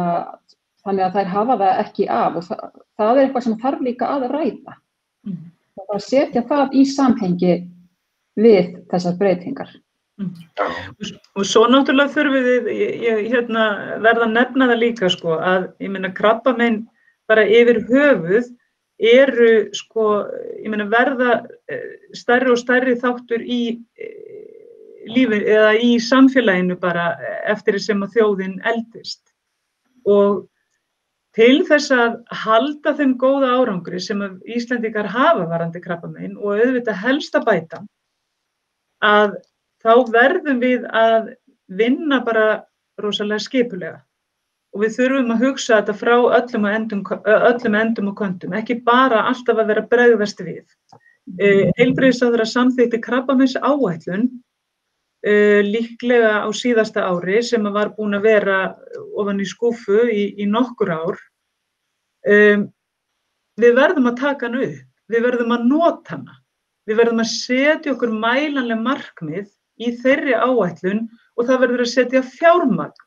þannig 0.85 1.07
að 1.07 1.19
þær 1.19 1.33
hafa 1.35 1.59
það 1.63 1.83
ekki 1.85 2.09
af 2.13 2.39
og 2.39 2.47
það, 2.49 2.63
það 3.01 3.11
er 3.13 3.25
eitthvað 3.25 3.47
sem 3.47 3.59
þarf 3.65 3.85
líka 3.85 4.13
að 4.15 4.29
ræða. 4.33 4.79
Mm. 5.29 5.43
Það 5.79 5.85
er 5.85 5.99
að 5.99 6.07
setja 6.07 6.45
það 6.49 6.79
í 6.79 6.87
samhengi 6.89 7.53
við 8.39 8.73
þessar 8.91 9.19
breytingar. 9.21 9.71
Og 10.19 11.47
svo 11.47 11.67
náttúrulega 11.71 12.11
þurfum 12.15 12.47
við, 12.47 12.71
ég, 12.75 12.95
ég 13.07 13.27
hérna, 13.31 13.65
verða 14.03 14.27
að 14.27 14.35
nefna 14.35 14.71
það 14.71 14.81
líka 14.83 15.11
sko, 15.15 15.37
að 15.39 15.69
ég 15.85 15.93
meina 15.95 16.11
krabbamein 16.15 16.81
bara 17.31 17.45
yfir 17.47 17.85
höfuð 17.87 18.49
eru 18.99 19.51
sko, 19.79 20.09
ég 20.59 20.69
meina 20.73 20.89
verða 20.91 21.45
eh, 21.71 22.11
stærri 22.19 22.51
og 22.51 22.59
stærri 22.59 22.97
þáttur 22.99 23.45
í 23.45 23.63
eh, 24.01 24.39
lífi 25.09 25.43
eða 25.47 25.73
í 25.79 25.97
samfélaginu 26.03 26.77
bara 26.83 27.13
eftir 27.47 27.79
sem 27.83 28.03
að 28.03 28.17
þjóðin 28.19 28.57
eldist. 28.67 29.23
Og 30.09 30.49
til 31.39 31.63
þess 31.69 31.93
að 31.95 32.17
halda 32.43 32.95
þeim 32.99 33.15
góða 33.21 33.53
árangri 33.61 34.01
sem 34.03 34.25
Íslandikar 34.51 35.07
hafa 35.13 35.47
varandi 35.47 35.83
krabbamein 35.85 36.35
og 36.41 36.59
auðvitað 36.59 37.01
helst 37.05 37.39
að 37.39 37.47
bæta, 37.53 37.81
að 39.05 39.39
þá 39.85 39.93
verðum 40.13 40.61
við 40.63 40.87
að 40.91 41.33
vinna 41.69 42.21
bara 42.25 42.47
rosalega 42.99 43.45
skipulega 43.45 43.99
og 44.75 44.83
við 44.85 44.97
þurfum 44.99 45.33
að 45.35 45.45
hugsa 45.47 45.79
þetta 45.79 45.95
frá 45.97 46.15
öllum 46.39 46.67
endum, 46.69 47.05
öllum 47.25 47.77
endum 47.79 48.11
og 48.11 48.19
kontum, 48.19 48.57
ekki 48.57 48.81
bara 48.85 49.25
alltaf 49.31 49.59
að 49.59 49.71
vera 49.73 49.87
bregðast 49.91 50.43
við. 50.45 50.67
Uh, 51.39 51.69
Heilbreyðisáður 51.77 52.45
að 52.45 52.53
samþýtti 52.55 53.01
krabbamins 53.05 53.57
áætlun 53.61 54.29
uh, 54.29 55.61
líklega 55.65 56.45
á 56.45 56.49
síðasta 56.57 57.05
ári 57.09 57.43
sem 57.45 57.69
var 57.75 57.93
búin 57.97 58.17
að 58.17 58.29
vera 58.29 58.59
ofan 59.19 59.43
í 59.45 59.49
skúfu 59.49 60.07
í, 60.09 60.25
í 60.41 60.49
nokkur 60.49 60.93
ár. 60.95 61.21
Um, 62.29 62.69
við 63.61 63.77
verðum 63.77 64.11
að 64.13 64.21
taka 64.23 64.49
hann 64.49 64.63
upp, 64.63 64.81
við 65.09 65.25
verðum 65.27 65.55
að 65.57 65.69
nota 65.69 66.17
hana, 66.17 66.41
við 66.89 67.01
verðum 67.03 67.23
að 67.25 67.33
setja 67.33 67.95
okkur 67.95 68.13
mælanlega 68.15 68.81
markmið 68.85 69.49
í 69.79 69.93
þeirri 70.03 70.35
áætlun 70.35 71.05
og 71.39 71.47
það 71.47 71.63
verður 71.65 71.85
að 71.85 71.93
setja 71.93 72.25
fjármagn 72.27 73.05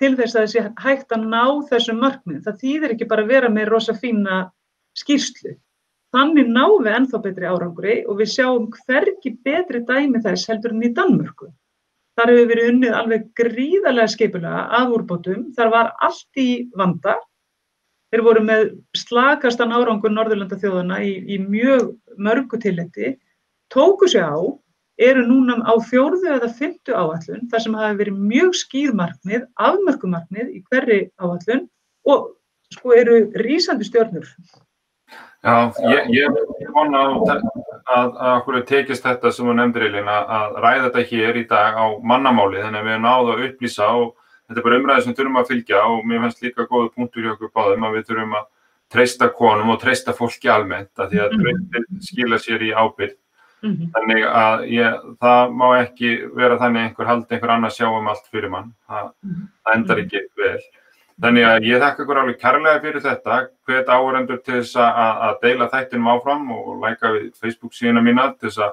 til 0.00 0.14
þess 0.18 0.36
að 0.36 0.46
þessi 0.46 0.62
hægt 0.82 1.14
að 1.14 1.26
ná 1.30 1.44
þessum 1.68 2.00
markmið. 2.02 2.42
Það 2.46 2.60
þýðir 2.62 2.94
ekki 2.94 3.08
bara 3.10 3.24
að 3.26 3.32
vera 3.34 3.50
með 3.52 3.70
rosa 3.70 3.94
fína 3.98 4.38
skýrslu. 4.98 5.56
Þannig 6.12 6.48
náum 6.52 6.84
við 6.84 6.96
ennþá 6.98 7.20
betri 7.24 7.48
árangri 7.48 7.98
og 8.04 8.18
við 8.20 8.32
sjáum 8.34 8.68
hvergi 8.82 9.34
betri 9.44 9.80
dæmi 9.88 10.20
þess 10.24 10.48
heldur 10.50 10.74
en 10.74 10.84
í 10.84 10.92
Danmörku. 10.96 11.48
Þar 12.18 12.32
hefur 12.34 12.48
verið 12.50 12.70
unnið 12.72 12.96
alveg 12.98 13.28
gríðarlega 13.40 14.12
skipulega 14.12 14.64
að 14.78 14.96
úrbótum. 14.98 15.46
Þar 15.56 15.70
var 15.72 15.92
allt 16.04 16.40
í 16.42 16.48
vanda. 16.76 17.14
Þeir 18.12 18.24
voru 18.26 18.42
með 18.44 18.66
slakastan 19.00 19.72
árangur 19.72 20.12
Norðurlanda 20.12 20.58
þjóðana 20.60 20.98
í, 21.00 21.14
í 21.32 21.38
mjög 21.40 21.94
mörgu 22.20 22.58
tilletti, 22.60 23.14
tóku 23.72 24.10
sig 24.12 24.20
á, 24.20 24.36
eru 25.08 25.24
núna 25.28 25.58
á 25.66 25.74
fjórðu 25.88 26.30
eða 26.36 26.50
fymtu 26.58 26.94
áallun 26.96 27.48
þar 27.52 27.64
sem 27.64 27.74
hafi 27.78 27.98
verið 28.02 28.20
mjög 28.32 28.54
skýr 28.60 28.92
markmið, 28.98 29.46
afmörkumarkmið 29.68 30.52
í 30.56 30.62
hverri 30.70 31.00
áallun 31.20 31.66
og 32.08 32.30
sko 32.72 32.94
eru 32.96 33.18
rýsandi 33.44 33.84
stjórnur. 33.88 34.28
Já, 35.42 35.72
ég, 35.90 36.06
ég 36.14 36.68
vona 36.72 37.00
að, 37.02 37.42
að, 37.90 38.10
að 38.14 38.34
okkur 38.38 38.60
tekist 38.68 39.02
þetta 39.02 39.32
sem 39.34 39.48
þú 39.48 39.56
nefndir 39.58 39.88
Elín 39.88 40.08
að, 40.08 40.28
að 40.38 40.58
ræða 40.62 40.84
þetta 40.86 41.02
hér 41.10 41.38
í 41.40 41.44
dag 41.50 41.78
á 41.82 41.84
mannamáli 41.98 42.62
þannig 42.62 42.78
að 42.84 42.90
við 42.92 43.00
náðum 43.02 43.32
að 43.34 43.42
upplýsa 43.48 43.88
og 43.98 44.12
þetta 44.46 44.60
er 44.62 44.66
bara 44.68 44.78
umræði 44.78 45.04
sem 45.08 45.16
þurfum 45.18 45.40
að 45.42 45.50
fylgja 45.50 45.80
og 45.90 46.04
mér 46.06 46.22
finnst 46.26 46.44
líka 46.46 46.68
góða 46.70 46.92
punktur 46.94 47.26
hjá 47.26 47.32
okkur 47.34 47.52
báðum 47.58 47.88
að 47.88 47.96
við 47.98 48.06
þurfum 48.12 48.36
að 48.38 48.46
treysta 48.92 49.28
konum 49.34 49.74
og 49.74 49.80
treysta 49.82 50.14
fólki 50.14 50.50
almennt 50.52 51.02
að 51.02 51.10
því 51.10 51.20
að 51.24 51.34
Mhm. 51.34 51.42
treysta 51.42 52.06
skila 52.12 52.38
sér 52.38 52.62
í 52.62 52.70
ábyrgð 52.70 53.18
Mm 53.62 53.72
-hmm. 53.76 53.90
þannig 53.94 54.24
að 54.26 54.62
ég, 54.74 54.94
það 55.22 55.52
má 55.54 55.66
ekki 55.82 56.08
vera 56.34 56.56
þannig 56.58 56.80
að 56.80 56.86
einhver 56.88 57.06
haldi 57.06 57.34
einhver 57.34 57.50
annar 57.50 57.70
sjá 57.70 57.86
um 57.98 58.08
allt 58.08 58.26
fyrir 58.32 58.50
mann. 58.50 58.72
Það, 58.88 59.10
Mhm. 59.22 59.48
það 59.64 59.74
endar 59.74 59.98
ekki 59.98 60.20
vel. 60.36 60.58
Þannig 61.22 61.44
að 61.46 61.64
ég 61.70 61.80
þakka 61.82 62.02
ykkur 62.02 62.18
alveg 62.18 62.38
kærlega 62.40 62.80
fyrir 62.80 63.00
þetta. 63.02 63.48
Hvet 63.68 63.86
áhörendur 63.86 64.42
til 64.44 64.54
þess 64.62 64.76
að, 64.76 65.16
að 65.22 65.40
deila 65.42 65.68
þættinum 65.68 66.08
áfram 66.10 66.50
og 66.50 66.80
læka 66.82 67.12
við 67.12 67.32
Facebook 67.40 67.72
síðuna 67.72 68.02
mína 68.02 68.34
til 68.40 68.48
þess 68.48 68.58
að 68.58 68.72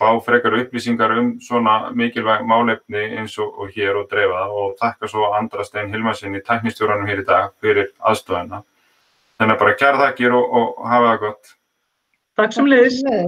fá 0.00 0.20
frekar 0.24 0.52
upplýsingar 0.58 1.18
um 1.18 1.38
svona 1.40 1.92
mikilvæg 1.94 2.42
málefni 2.42 3.16
eins 3.18 3.38
og, 3.38 3.54
og 3.58 3.68
hér 3.70 3.94
og 3.96 4.08
dreifa. 4.10 4.34
Það 4.34 4.50
og 4.50 4.76
þakka 4.82 5.08
svo 5.08 5.32
Andra 5.38 5.62
Stein 5.64 5.92
Hilmarsin 5.92 6.34
í 6.34 6.40
tæknistjóranum 6.42 7.06
hér 7.06 7.20
í 7.22 7.24
dag 7.26 7.50
fyrir 7.62 7.86
aðstofana 8.00 8.62
þannig 9.38 9.54
að 9.54 9.58
bara 9.58 9.74
kæra 9.74 9.98
þakkir 10.10 10.32
og, 10.34 10.44
og 10.54 10.88
hafa 10.88 11.12
það 11.12 11.20
gott. 11.20 11.54
Takk 12.36 12.52
sem 12.52 12.66
leiðis. 12.66 13.02